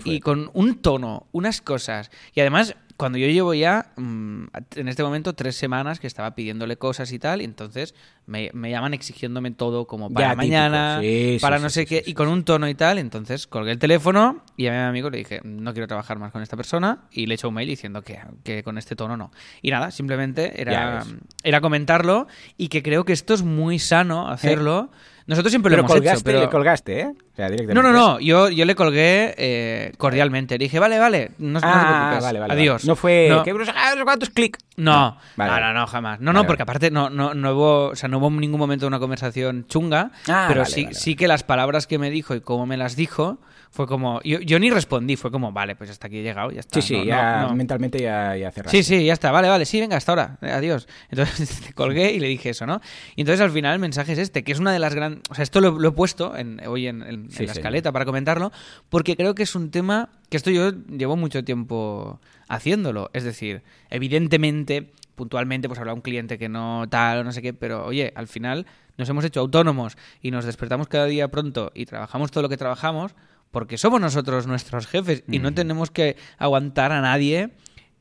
[0.06, 2.10] y con un tono, unas cosas.
[2.34, 6.78] Y además, cuando yo llevo ya, mm, en este momento, tres semanas que estaba pidiéndole
[6.78, 11.38] cosas y tal, y entonces me, me llaman exigiéndome todo como para Ya, mañana, Sí,
[11.42, 14.44] para sí, no sé qué, y con un tono y tal, entonces colgué el teléfono
[14.58, 17.36] y a mi amigo le dije, no quiero trabajar más con esta persona, y le
[17.36, 19.32] eché un mail diciendo que, que con este tono no.
[19.62, 21.04] Y nada, simplemente era,
[21.44, 22.28] era comentarlo
[22.58, 24.90] y que creo que esto es muy sano hacerlo.
[25.26, 26.40] Nosotros siempre lo hemos colgaste, hecho, pero...
[26.42, 27.06] le colgaste, ¿eh?
[27.08, 27.74] O sea, directamente.
[27.74, 30.58] No, no, no, yo, yo le colgué eh, cordialmente.
[30.58, 32.24] Le dije, vale, vale, no, no te Ah, preocupes.
[32.24, 32.54] vale, vale.
[32.54, 32.82] Adiós.
[32.84, 32.88] vale.
[32.88, 33.28] No fue.
[33.30, 33.76] No, ¿Qué brujas?
[33.78, 34.58] Ah, cuántos clic.
[34.76, 36.20] no, no, no, no, jamás.
[36.20, 38.88] No, no, porque aparte no, no, no, hubo, o sea, no hubo ningún momento de
[38.88, 42.66] una conversación chunga, Ah, pero sí, sí que las palabras que me dijo y cómo
[42.66, 43.38] me las dijo,
[43.74, 44.22] fue como...
[44.22, 46.80] Yo, yo ni respondí, fue como, vale, pues hasta aquí he llegado, ya está.
[46.80, 47.56] Sí, sí, no, ya no, no.
[47.56, 48.78] mentalmente ya, ya cerraste.
[48.78, 49.32] Sí, sí, ya está.
[49.32, 50.38] Vale, vale, sí, venga, hasta ahora.
[50.44, 50.88] Eh, Adiós.
[51.10, 52.80] Entonces te colgué y le dije eso, ¿no?
[53.16, 55.24] Y entonces al final el mensaje es este, que es una de las grandes...
[55.32, 57.60] O sea, esto lo, lo he puesto en- hoy en, en- en Sí, la sí.
[57.60, 58.52] escaleta para comentarlo,
[58.90, 63.10] porque creo que es un tema que esto yo llevo mucho tiempo haciéndolo.
[63.14, 67.54] Es decir, evidentemente, puntualmente, pues habrá un cliente que no tal o no sé qué,
[67.54, 68.66] pero oye, al final
[68.98, 72.58] nos hemos hecho autónomos y nos despertamos cada día pronto y trabajamos todo lo que
[72.58, 73.16] trabajamos
[73.54, 77.52] porque somos nosotros nuestros jefes y no tenemos que aguantar a nadie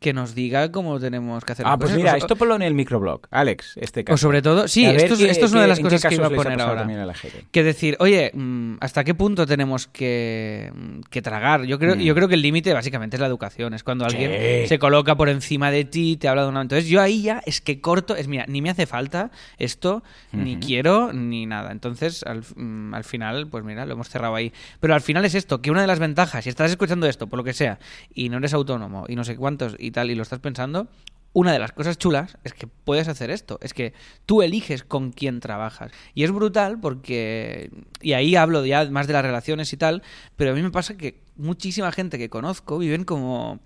[0.03, 1.97] que nos diga cómo tenemos que hacer Ah, las pues cosas.
[1.97, 4.15] mira, O- esto ponlo en el microblog, Alex, este caso.
[4.15, 6.27] o sobre todo, sí, esto, es- qué- esto es una de las cosas que iba
[6.27, 6.83] a poner ahora.
[6.83, 7.15] a la.
[7.51, 11.65] Que decir, oye, mm, ¿hasta qué punto tenemos que, mm, que tragar?
[11.65, 12.01] Yo creo, Mm.
[12.01, 13.73] yo creo que el límite básicamente es la educación.
[13.75, 14.69] Es cuando alguien Sí.
[14.69, 16.61] se coloca por encima de ti, te habla de una...
[16.63, 20.57] Entonces yo ahí ya es que corto, es mira, ni me hace falta esto, ni
[20.57, 21.71] quiero, ni nada.
[21.73, 24.53] Entonces al, mm, al final, pues mira, lo hemos cerrado ahí.
[24.81, 27.37] Pero al final es esto, que una de las ventajas, si estás escuchando esto, por
[27.39, 27.79] lo que sea,
[28.13, 30.89] y no eres autónomo, y no sé cuántos, y tal, y lo estás pensando...
[31.35, 33.95] Una de las cosas chulas es que puedes hacer esto, es que
[34.27, 35.91] tú eliges con quién trabajas.
[36.13, 37.71] Y es brutal porque,
[38.03, 40.03] y ahí hablo ya más de las relaciones y tal,
[40.37, 43.61] pero a mí me pasa que muchísima gente que conozco viven como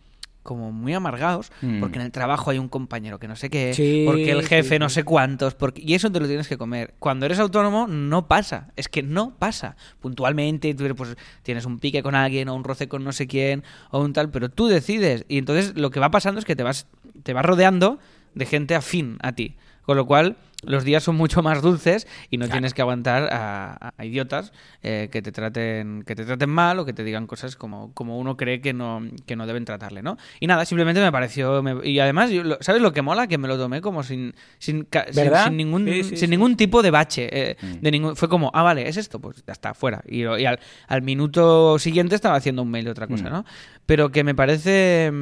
[0.47, 1.81] como muy amargados Mm.
[1.81, 4.47] porque en el trabajo hay un compañero que no sé qué, Sí, porque el sí,
[4.49, 6.95] jefe no sé cuántos, porque y eso te lo tienes que comer.
[6.99, 9.77] Cuando eres autónomo no pasa, es que no pasa.
[10.01, 13.65] Puntualmente tú pues tienes un pique con alguien o un roce con no sé quién
[13.91, 16.63] o un tal, pero tú decides y entonces lo que va pasando es que te
[16.63, 16.87] vas
[17.23, 17.99] te vas rodeando
[18.35, 19.57] de gente afín a ti.
[19.87, 23.93] Con lo cual, los días son mucho más dulces y no tienes que aguantar a,
[23.97, 27.55] a idiotas eh, que te traten que te traten mal o que te digan cosas
[27.55, 30.17] como, como uno cree que no, que no deben tratarle, ¿no?
[30.41, 31.63] Y nada, simplemente me pareció...
[31.63, 33.29] me- y además, yo lo- ¿sabes lo que mola?
[33.29, 36.91] Que me lo tomé como sin, sin, sin- ningún, Sí, sí, sin ningún tipo de
[36.91, 37.29] bache.
[37.51, 37.73] eh, Mm.
[37.83, 40.03] de ningún, fue como, ah, vale, es esto, pues ya está, fuera.
[40.09, 40.59] Y, y al,
[40.89, 43.33] al minuto siguiente estaba haciendo un mail de otra cosa, Mm.
[43.33, 43.45] ¿no?
[43.87, 45.13] Pero que me parece...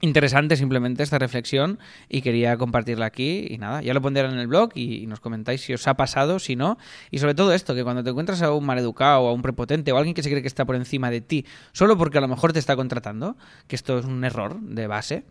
[0.00, 4.46] Interesante simplemente esta reflexión y quería compartirla aquí y nada, ya lo pondré en el
[4.46, 6.78] blog y, nos comentáis si os ha pasado, si no,
[7.10, 9.96] y sobre todo esto, que cuando te encuentras a un maleducado a un prepotente o
[9.96, 12.28] a alguien que se cree que está por encima de ti, solo porque a lo
[12.28, 13.36] mejor te está contratando,
[13.66, 15.24] que esto es un error de base,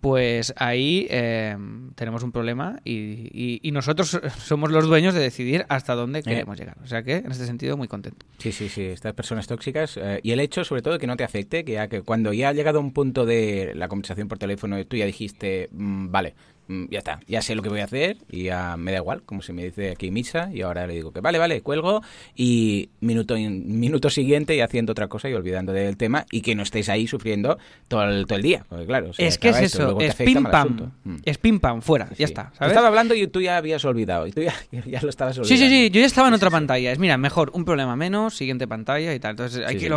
[0.00, 1.56] pues ahí eh,
[1.94, 2.92] tenemos un problema y,
[3.32, 6.76] y- y nosotros somos los dueños de decidir hasta dónde queremos llegar.
[6.82, 8.24] O sea que en este sentido muy contento.
[8.38, 11.16] Sí, sí, sí, estas personas tóxicas eh, y el hecho sobre todo de que no
[11.16, 14.38] te afecte, que ya que cuando ya ha llegado un punto de la conversación por
[14.38, 16.34] teléfono tú ya dijiste, mm, vale,
[16.68, 19.42] ya está, ya sé lo que voy a hacer y ya me da igual, como
[19.42, 22.02] se me dice aquí misa, y ahora le digo que vale, vale, cuelgo
[22.36, 26.62] y minuto, minuto siguiente y haciendo otra cosa y olvidando del tema y que no
[26.62, 27.58] estéis ahí sufriendo
[27.88, 30.44] todo el, todo el día, porque claro, se Es que es esto, eso, es pim
[30.44, 30.92] pam.
[31.04, 31.16] Mm.
[31.24, 32.24] Es pim pam, fuera, ya Sí.
[32.24, 32.50] está.
[32.50, 32.72] Te ¿sabes?
[32.72, 34.54] Estaba hablando y tú ya habías olvidado, y tú ya,
[34.86, 35.64] ya lo estabas Sí, olvidando.
[35.70, 36.56] sí, sí, yo ya estaba en Sí, otra sí, sí.
[36.56, 36.92] pantalla.
[36.92, 39.30] Es, mira, mejor un problema menos, siguiente pantalla y tal.
[39.32, 39.92] Entonces, hay Sí, sí.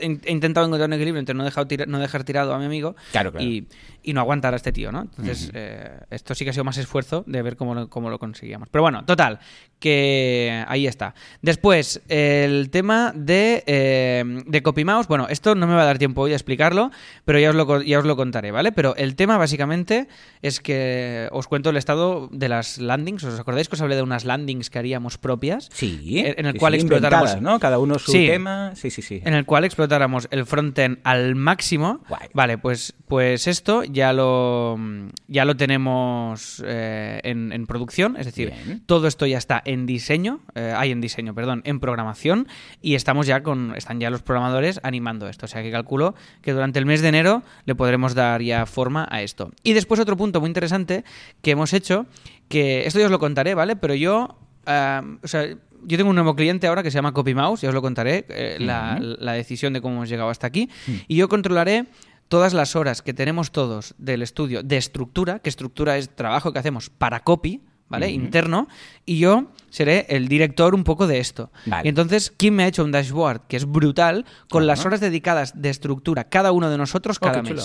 [0.00, 2.96] he, intentado encontrar un equilibrio entre no dejar, tira- no dejar tirado a mi amigo
[3.12, 3.46] Claro, claro.
[3.46, 3.66] Y,
[4.06, 5.02] y no aguantar a este tío, ¿no?
[5.02, 8.18] Entonces, eh, esto sí que ha sido más esfuerzo de ver cómo lo, cómo lo
[8.18, 8.68] conseguíamos.
[8.70, 9.40] Pero bueno, total,
[9.80, 11.14] que ahí está.
[11.42, 15.08] Después, el tema de, eh, de CopyMouse.
[15.08, 16.90] Bueno, esto no me va a dar tiempo hoy a explicarlo,
[17.24, 18.72] pero ya os, lo, ya os lo contaré, ¿vale?
[18.72, 20.08] Pero el tema básicamente
[20.42, 23.24] es que os cuento el estado de las landings.
[23.24, 25.68] ¿Os acordáis que os hablé de unas landings que haríamos propias?
[25.72, 27.58] Sí, En- el cual sí, explotáramos- ¿no?
[27.60, 28.26] Cada uno su Sí.
[28.26, 28.72] tema.
[28.74, 29.20] Sí, sí, sí.
[29.24, 32.00] en el cual explotáramos el frontend al máximo.
[32.08, 32.28] Guay.
[32.32, 34.78] Vale, pues, pues esto ya lo,
[35.26, 38.82] ya lo tenemos eh, en, en producción, es decir, Bien.
[38.84, 42.46] todo esto ya está en diseño, eh, hay en diseño, perdón, en programación
[42.82, 46.52] y estamos ya con, están ya los programadores animando esto, o sea que calculo que
[46.52, 49.50] durante el mes de enero le podremos dar ya forma a esto.
[49.62, 51.02] Y después otro punto muy interesante
[51.40, 52.04] que hemos hecho,
[52.48, 53.76] que esto ya os lo contaré, ¿vale?
[53.76, 54.36] Pero yo,
[54.66, 55.48] o sea,
[55.86, 58.58] yo tengo un nuevo cliente ahora que se llama CopyMouse, ya os lo contaré, eh,
[58.60, 60.68] la, la decisión de cómo hemos llegado hasta aquí.
[61.08, 61.86] Y yo controlaré
[62.28, 66.58] todas las horas que tenemos todos del estudio de estructura, que estructura es trabajo que
[66.58, 68.10] hacemos para copy, ¿vale?
[68.10, 68.68] Interno,
[69.04, 71.50] y yo seré el director un poco de esto.
[71.66, 71.86] Vale.
[71.86, 75.60] Y entonces, Kim me ha hecho un dashboard que es brutal, con las horas dedicadas
[75.60, 77.62] de estructura, cada uno de nosotros, Oh, cada qué chulo.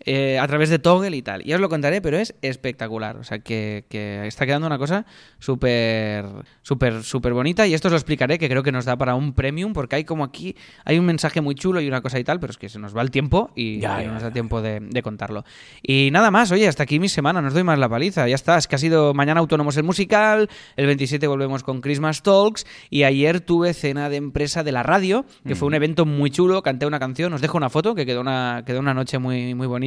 [0.00, 1.42] Eh, a través de Toggle y tal.
[1.42, 3.16] Ya os lo contaré, pero es espectacular.
[3.16, 5.06] O sea, que, que está quedando una cosa
[5.38, 6.26] súper,
[6.62, 7.66] súper, súper bonita.
[7.66, 10.04] Y esto os lo explicaré, que creo que nos da para un premium, porque hay
[10.04, 12.68] como aquí, hay un mensaje muy chulo y una cosa y tal, pero es que
[12.68, 15.44] se nos va el tiempo y, Ya, no nos da tiempo de, de contarlo.
[15.82, 18.28] Y nada más, oye, hasta aquí mi semana, no os doy más la paliza.
[18.28, 22.22] Ya está, es que ha sido mañana autónomos el musical, el 27 volvemos con Christmas
[22.22, 26.30] Talks y ayer tuve cena de empresa de la radio, que fue un evento muy
[26.30, 29.54] chulo, canté una canción, os dejo una foto, que quedó una, quedó una noche muy,
[29.54, 29.85] muy bonita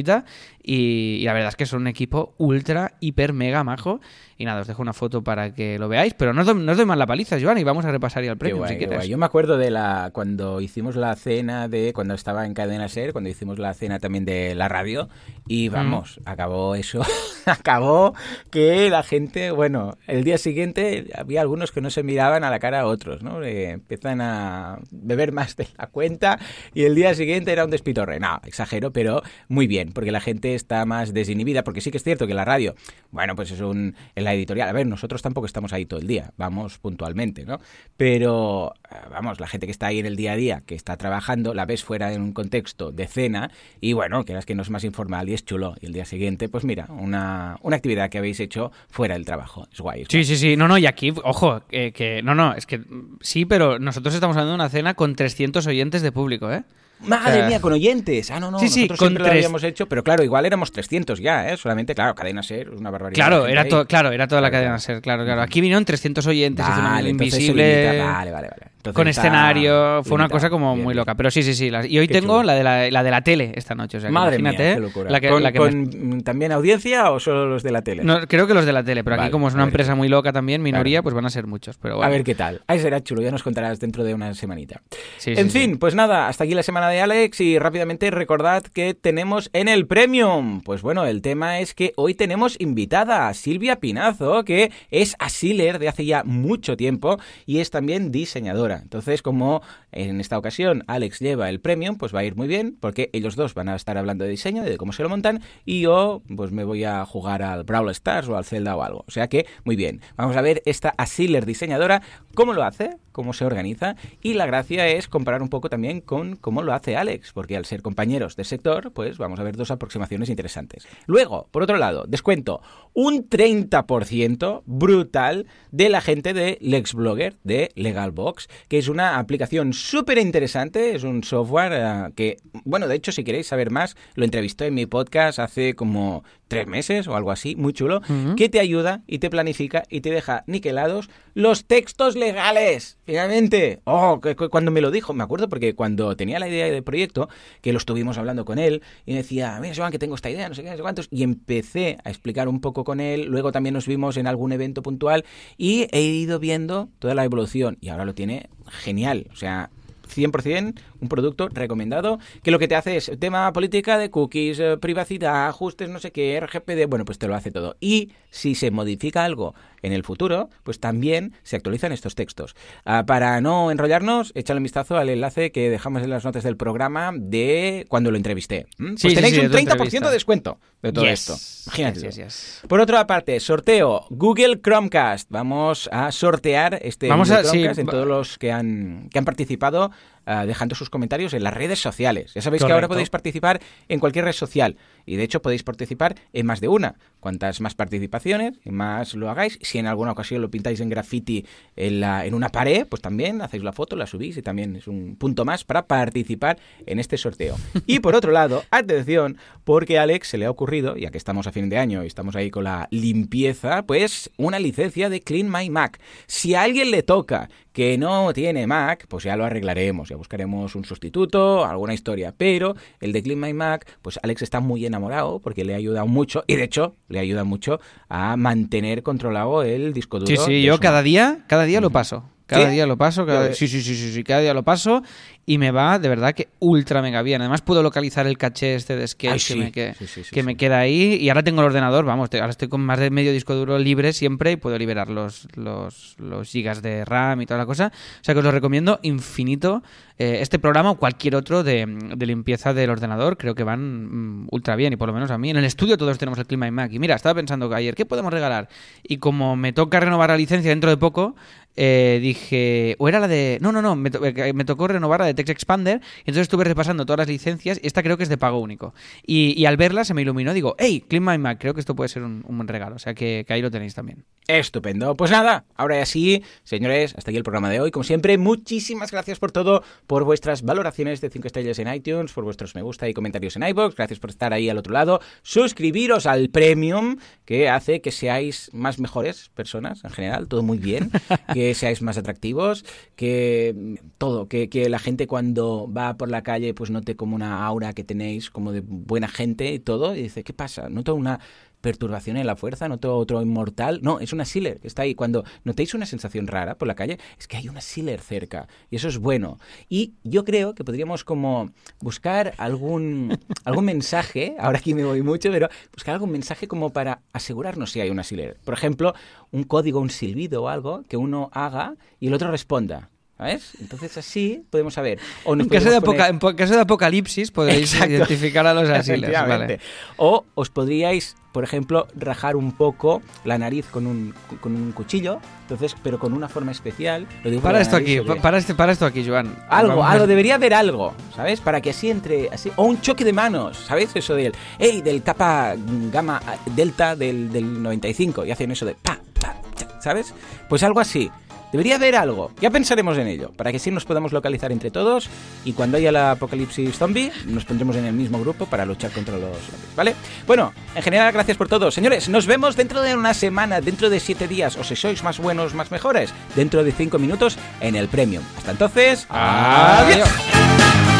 [0.62, 4.00] y, y la verdad es que son un equipo ultra, hiper, mega majo
[4.40, 6.72] y nada, os dejo una foto para que lo veáis, pero no os doy, no
[6.72, 9.06] os doy más la paliza, Joan, y vamos a repasar ya el premio si quieres.
[9.06, 13.12] Yo me acuerdo de la cuando hicimos la cena de cuando estaba en Cadena Ser,
[13.12, 15.10] cuando hicimos la cena también de la radio
[15.46, 15.72] y Mm.
[15.74, 17.02] vamos, acabó eso,
[17.46, 18.14] acabó
[18.50, 22.58] que la gente, bueno, el día siguiente había algunos que no se miraban a la
[22.60, 23.42] cara a otros, ¿no?
[23.42, 26.38] Eh, empiezan a beber más de la cuenta
[26.72, 28.20] y el día siguiente era un despitorre.
[28.20, 32.04] No, exagero, pero muy bien, porque la gente está más desinhibida, porque sí que es
[32.04, 32.74] cierto que la radio,
[33.10, 33.94] bueno, pues es un
[34.30, 37.58] la editorial, a ver, nosotros tampoco estamos ahí todo el día, vamos puntualmente, ¿no?
[37.96, 40.96] Pero eh, vamos, la gente que está ahí en el día a día, que está
[40.96, 43.50] trabajando, la ves fuera en un contexto de cena
[43.80, 45.74] y bueno, que es que no es más informal y es chulo.
[45.80, 49.66] Y el día siguiente, pues mira, una, una actividad que habéis hecho fuera del trabajo.
[49.72, 50.02] Es guay.
[50.02, 50.56] es Sí, sí, sí.
[50.56, 52.80] No, no, y aquí, ojo, eh, que no, no, es que
[53.20, 56.62] sí, pero nosotros estamos hablando de una cena con 300 oyentes de público, ¿eh?
[57.02, 58.30] Madre mía, con oyentes.
[58.30, 58.58] Ah, no, no.
[58.58, 61.50] sí, sí, nosotros con siempre lo tres- habíamos hecho, pero claro, igual éramos 300 ya,
[61.50, 61.56] ¿eh?
[61.56, 63.14] Solamente, claro, cadena ser, una barbaridad.
[63.14, 65.40] Claro, era todo, claro, era toda la cadena ser, claro, claro.
[65.42, 67.86] Aquí vinieron 300 oyentes, hizo una Vale, invisible.
[67.90, 68.66] limita, Vale, vale, vale.
[68.80, 71.14] Entonces con está escenario, fue una cosa como Bien, muy loca.
[71.14, 71.70] Pero sí, sí, sí.
[71.88, 72.42] y hoy tengo chulo.
[72.44, 73.98] la de la, la de la tele esta noche.
[73.98, 74.74] O sea, que Madre imagínate, mía, ¿eh?
[74.76, 75.10] qué locura.
[75.10, 75.82] La que, ¿Con, la que con,
[76.16, 78.02] me- también audiencia o solo los de la tele?
[78.04, 80.32] no, creo que los de la tele, pero aquí como es una empresa muy loca
[80.32, 81.02] también, minoría, Claro.
[81.02, 81.76] pues van a ser muchos.
[81.76, 82.62] Pero A ver qué tal.
[82.68, 84.80] Ahí será chulo, ya nos contarás dentro de una semanita.
[85.18, 85.76] Sí, en sí, fin, sí.
[85.76, 89.86] pues nada, hasta aquí la semana de Alex y rápidamente recordad que tenemos en el
[89.86, 90.62] Premium.
[90.62, 95.78] Pues bueno, el tema es que hoy tenemos invitada a Silvia Pinazo, que es asiler
[95.78, 98.69] de hace ya mucho tiempo y es también diseñadora.
[98.76, 99.62] Entonces, como
[99.92, 103.36] en esta ocasión Alex lleva el Premium, pues va a ir muy bien porque ellos
[103.36, 106.52] dos van a estar hablando de diseño, de cómo se lo montan y yo pues
[106.52, 109.04] me voy a jugar al Brawl Stars o al Zelda o algo.
[109.06, 110.00] O sea que, muy bien.
[110.16, 112.02] Vamos a ver esta asiler diseñadora,
[112.34, 116.36] cómo lo hace, cómo se organiza y la gracia es comparar un poco también con
[116.36, 119.70] cómo lo hace Alex, porque al ser compañeros de sector, pues vamos a ver dos
[119.70, 120.88] aproximaciones interesantes.
[121.04, 122.62] Luego, por otro lado, descuento
[122.94, 130.16] un 30% brutal de la gente de LexBlogger, de Legalbox, que es una aplicación súper
[130.16, 134.68] interesante, es un software eh, que, bueno, de hecho, si queréis saber más, lo entrevisté
[134.68, 138.02] en mi podcast hace como tres meses o algo así, muy chulo,
[138.36, 142.98] que te ayuda y te planifica y te deja niquelados los textos legales.
[143.06, 146.66] Finalmente, oh, que- que cuando me lo dijo, me acuerdo porque cuando tenía la idea
[146.66, 147.28] del proyecto,
[147.62, 150.48] que lo estuvimos hablando con él, y me decía, mira, Joan, que tengo esta idea,
[150.48, 153.52] no sé qué, no sé cuántos, y empecé a explicar un poco con él, luego
[153.52, 155.24] también nos vimos en algún evento puntual
[155.56, 159.70] y he ido viendo toda la evolución y ahora lo tiene genial, o sea,
[160.08, 164.76] 100% un producto recomendado que lo que te hace es tema política de cookies, eh,
[164.78, 167.76] privacidad, ajustes, no sé qué, RGPD, bueno, pues te lo hace todo.
[167.80, 172.54] Y si se modifica algo en el futuro, pues también se actualizan estos textos.
[172.84, 176.56] Ah, para no enrollarnos, échale un vistazo al enlace que dejamos en las notas del
[176.56, 178.66] programa de cuando lo entrevisté.
[178.78, 178.88] ¿Mm?
[178.90, 181.30] Pues Sí, sí, tenéis sí, de un tu 30% de descuento de todo Yes.
[181.30, 181.70] esto.
[181.70, 182.00] Imagínate.
[182.00, 182.62] Yes, yes, yes.
[182.68, 185.30] Por otra parte, sorteo Google Chromecast.
[185.30, 189.18] Vamos a sortear este Vamos Google a- sí, Chromecast en todos los que han, que
[189.18, 189.90] han participado
[190.26, 192.34] ah, dejando sus comentarios en las redes sociales.
[192.34, 194.76] Ya sabéis que ahora podéis participar en cualquier red social
[195.06, 196.96] y de hecho podéis participar en más de una.
[197.20, 199.58] Cuantas más participaciones, más lo hagáis.
[199.62, 201.44] Si en alguna ocasión lo pintáis en graffiti
[201.76, 204.88] en, la, en una pared, pues también hacéis la foto, la subís y también es
[204.88, 207.56] un punto más para participar en este sorteo.
[207.86, 211.46] Y por otro lado, atención, porque a Alex se le ha ocurrido, ya que estamos
[211.46, 215.50] a fin de año y estamos ahí con la limpieza, pues una licencia de Clean
[215.50, 216.00] My Mac.
[216.26, 220.74] Si a alguien le toca que no tiene Mac, pues ya lo arreglaremos, ya buscaremos
[220.74, 222.34] un sustituto, alguna historia.
[222.36, 226.06] Pero el de Clean My Mac, pues Alex está muy enamorado porque le ha ayudado
[226.06, 230.28] mucho y de hecho le ayuda mucho a mantener controlado el disco duro.
[230.28, 232.24] Sí, sí, yo su cada día, cada día lo paso.
[232.50, 233.56] Cada día lo paso, cada- ves.
[233.58, 235.02] sí, sí, sí, sí, sí, cada día lo paso
[235.46, 237.40] y me va de verdad que ultra mega bien.
[237.40, 239.94] Además puedo localizar el caché este de sketch Ay, que, me, que,
[240.32, 242.98] Sí, me queda ahí y ahora tengo el ordenador, vamos, te- ahora estoy con más
[243.00, 247.40] de medio disco duro libre siempre y puedo liberar los, los, los gigas de RAM
[247.42, 247.90] y toda la cosa.
[248.20, 249.82] O sea que os lo recomiendo infinito
[250.18, 254.48] eh, este programa o cualquier otro de, de limpieza del ordenador, creo que van mm,
[254.50, 255.50] ultra bien y por lo menos a mí.
[255.50, 258.04] En el estudio todos tenemos el Clima Mac y mira, estaba pensando que ayer, ¿qué
[258.06, 258.68] podemos regalar?
[259.02, 261.34] Y como me toca renovar la licencia dentro de poco,
[261.76, 263.58] eh, dije, o era la de...
[263.60, 266.42] No, no, no, me, to- eh, me tocó renovar la de Text Expander, y entonces
[266.42, 268.94] estuve repasando todas las licencias, y esta creo que es de pago único.
[269.26, 271.94] Y, y al verla se me iluminó, digo, hey, Clean My Mac, creo que esto
[271.94, 274.24] puede ser un, un buen regalo, o sea que, que ahí lo tenéis también.
[274.48, 275.16] Estupendo.
[275.16, 277.92] Pues nada, ahora ya sí, señores, hasta aquí el programa de hoy.
[277.92, 282.42] Como siempre, muchísimas gracias por todo, por vuestras valoraciones de 5 estrellas en iTunes, por
[282.42, 283.94] vuestros me gusta y comentarios en iVoox.
[283.94, 285.20] Gracias por estar ahí al otro lado.
[285.42, 291.12] Suscribiros al Premium, que hace que seáis más mejores personas en general, todo muy bien,
[291.54, 292.84] que seáis más atractivos,
[293.16, 297.64] que todo, que, que la gente cuando va por la calle pues note como una
[297.66, 300.88] aura que tenéis como de buena gente y todo, y dice, ¿qué pasa?
[300.88, 301.40] Noto una
[301.80, 304.00] perturbación en la fuerza, noto otro inmortal.
[304.02, 305.14] No, es una Sealer que está ahí.
[305.14, 308.68] Cuando notéis una sensación rara por la calle, es que hay una Sealer cerca.
[308.90, 309.58] Y eso es bueno.
[309.88, 311.70] Y yo creo que podríamos como
[312.00, 317.22] buscar algún, algún mensaje, ahora aquí me voy mucho, pero buscar algún mensaje como para
[317.32, 318.56] asegurarnos si hay una Sealer.
[318.64, 319.14] Por ejemplo,
[319.50, 323.10] un código, un silbido o algo que uno haga y el otro responda.
[323.40, 323.72] ¿Sabes?
[323.80, 325.18] Entonces así podemos saber.
[325.44, 328.12] O nos En caso, de poner- en caso de apocalipsis podéis Exacto.
[328.12, 329.30] identificar a los asiles.
[329.30, 329.76] Efectivamente.
[329.78, 329.80] Vale.
[330.18, 335.40] O os podríais, por ejemplo, rajar un poco la nariz con un, con un cuchillo,
[335.62, 337.26] entonces, pero con una forma especial.
[337.42, 339.56] Lo digo porque Para esto nariz aquí, para, este, para esto aquí, Joan.
[339.70, 341.62] Algo, Vamos algo, debería haber algo, ¿sabes?
[341.62, 344.10] Para que así entre, así, o un choque de manos, ¿sabes?
[344.14, 348.84] Eso del, hey, del capa mm, gamma ah, delta del, del 95, y hacen eso
[348.84, 349.56] de pa, pa,
[350.02, 350.34] ¿sabes?
[350.68, 351.30] Pues algo así.
[351.72, 355.30] Debería haber algo, ya pensaremos en ello, para que así nos podamos localizar entre todos
[355.64, 359.36] y cuando haya la apocalipsis zombie nos pondremos en el mismo grupo para luchar contra
[359.36, 360.14] los zombies, ¿vale?
[360.46, 361.90] Bueno, en general gracias por todo.
[361.90, 365.38] Señores, nos vemos dentro de una semana, dentro de siete días, o si sois más
[365.38, 368.42] buenos, más mejores, dentro de cinco minutos en el Premium.
[368.56, 370.28] Hasta entonces, adiós.
[370.28, 371.19] Adiós.